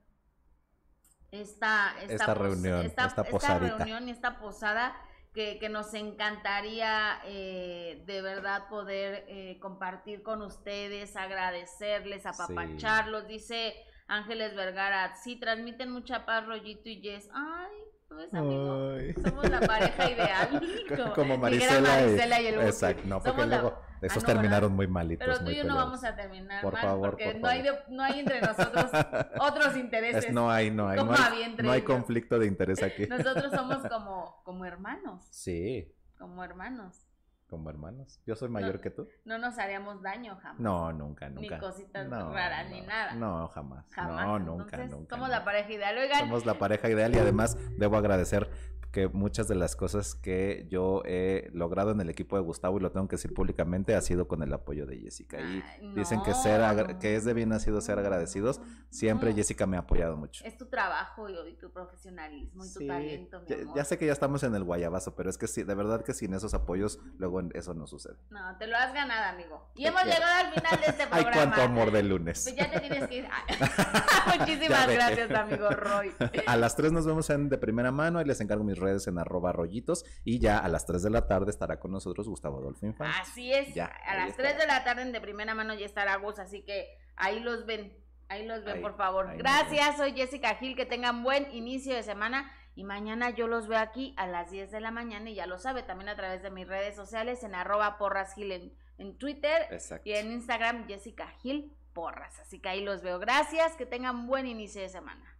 [1.31, 4.97] esta, Esta reunión, esta reunión y esta posada
[5.33, 13.29] que, que nos encantaría eh, de verdad poder eh, compartir con ustedes, agradecerles, apapacharlos.
[13.29, 13.75] Dice
[14.09, 17.29] Ángeles Vergara, sí, transmiten mucha paz, Rollito y Jess.
[17.33, 17.71] Ay,
[18.11, 19.15] pues amigo, Ay.
[19.15, 20.49] somos la pareja ideal.
[21.15, 22.67] Como dijera Marisela, y- Marisela y el Buki.
[22.67, 24.77] Exacto, no, porque Somos la- luego Ah, esos no, terminaron ¿verdad?
[24.77, 25.27] muy malitos.
[25.27, 25.91] Pero tú muy y yo no peleados.
[25.91, 27.87] vamos a terminar Por mal, favor, porque por no, hay favor.
[27.87, 28.91] de- no hay entre nosotros
[29.41, 30.25] otros intereses.
[30.27, 33.07] Es- no hay, no hay, ¿Cómo no hay, no hay conflicto de interés aquí.
[33.07, 37.07] Nosotros somos como, como hermanos, Sí, como hermanos.
[37.51, 38.21] Como hermanos.
[38.25, 38.81] Yo soy mayor No.
[38.81, 39.09] que tú.
[39.25, 40.61] No nos haríamos daño jamás.
[40.61, 41.59] No, nunca, Ni nunca.
[41.59, 43.15] cositas No, raras, ni no, nada.
[43.15, 43.85] No, jamás.
[43.91, 44.27] Jamás.
[44.27, 45.17] No, nunca, Entonces, nunca.
[45.17, 45.39] Somos nunca.
[45.41, 45.99] la pareja ideal.
[45.99, 48.49] Oigan, Somos la pareja ideal y además debo agradecer
[48.91, 52.81] que muchas de las cosas que yo he logrado en el equipo de Gustavo, y
[52.81, 55.41] lo tengo que decir públicamente, ha sido con el apoyo de Jessica.
[55.41, 56.43] Y Ay, dicen que, no.
[56.43, 58.61] ser que es de bien nacido ser agradecidos.
[58.91, 59.37] Siempre No.
[59.37, 60.45] Jessica me ha apoyado mucho.
[60.45, 63.77] es tu trabajo y, y tu profesionalismo y tu Sí, talento, mi ya, amor.
[63.77, 66.13] ya sé que ya estamos en el guayabazo, pero es que sí, de verdad que
[66.15, 68.17] sin esos apoyos, luego eso no sucede.
[68.31, 69.71] No, te lo has ganado, amigo.
[69.75, 70.19] Y Te hemos quiero.
[70.19, 71.33] llegado al final de este Ay, programa.
[71.35, 72.43] cuánto amor de lunes.
[72.43, 73.29] Pues ya te tienes que ir.
[74.39, 76.13] Muchísimas Ya gracias, amigo Roy.
[76.47, 79.19] A las 3 nos vemos en de primera mano, ahí les encargo mis redes en
[79.19, 82.95] arroba rollitos y ya a las 3 de la tarde estará con nosotros Gustavo Dolphin
[82.95, 83.13] Fan.
[83.21, 83.75] Así es.
[83.75, 84.59] Ya, a las 3 estará.
[84.59, 87.97] de la tarde en de primera mano ya estará Gus, así que ahí los ven.
[88.29, 89.37] Ahí los ven, Ahí, por favor.
[89.37, 90.77] Gracias, soy Jessica Gil.
[90.77, 92.53] Que tengan buen inicio de semana.
[92.77, 95.29] Y mañana yo los veo aquí a las 10 de la mañana.
[95.31, 98.53] Y ya lo sabe, también a través de mis redes sociales en arroba porras Gil
[98.53, 100.09] en, en Twitter Exacto.
[100.09, 102.39] y en Instagram Jessica Gil Porras.
[102.39, 103.19] Así que ahí los veo.
[103.19, 105.37] Gracias, que tengan buen inicio de semana.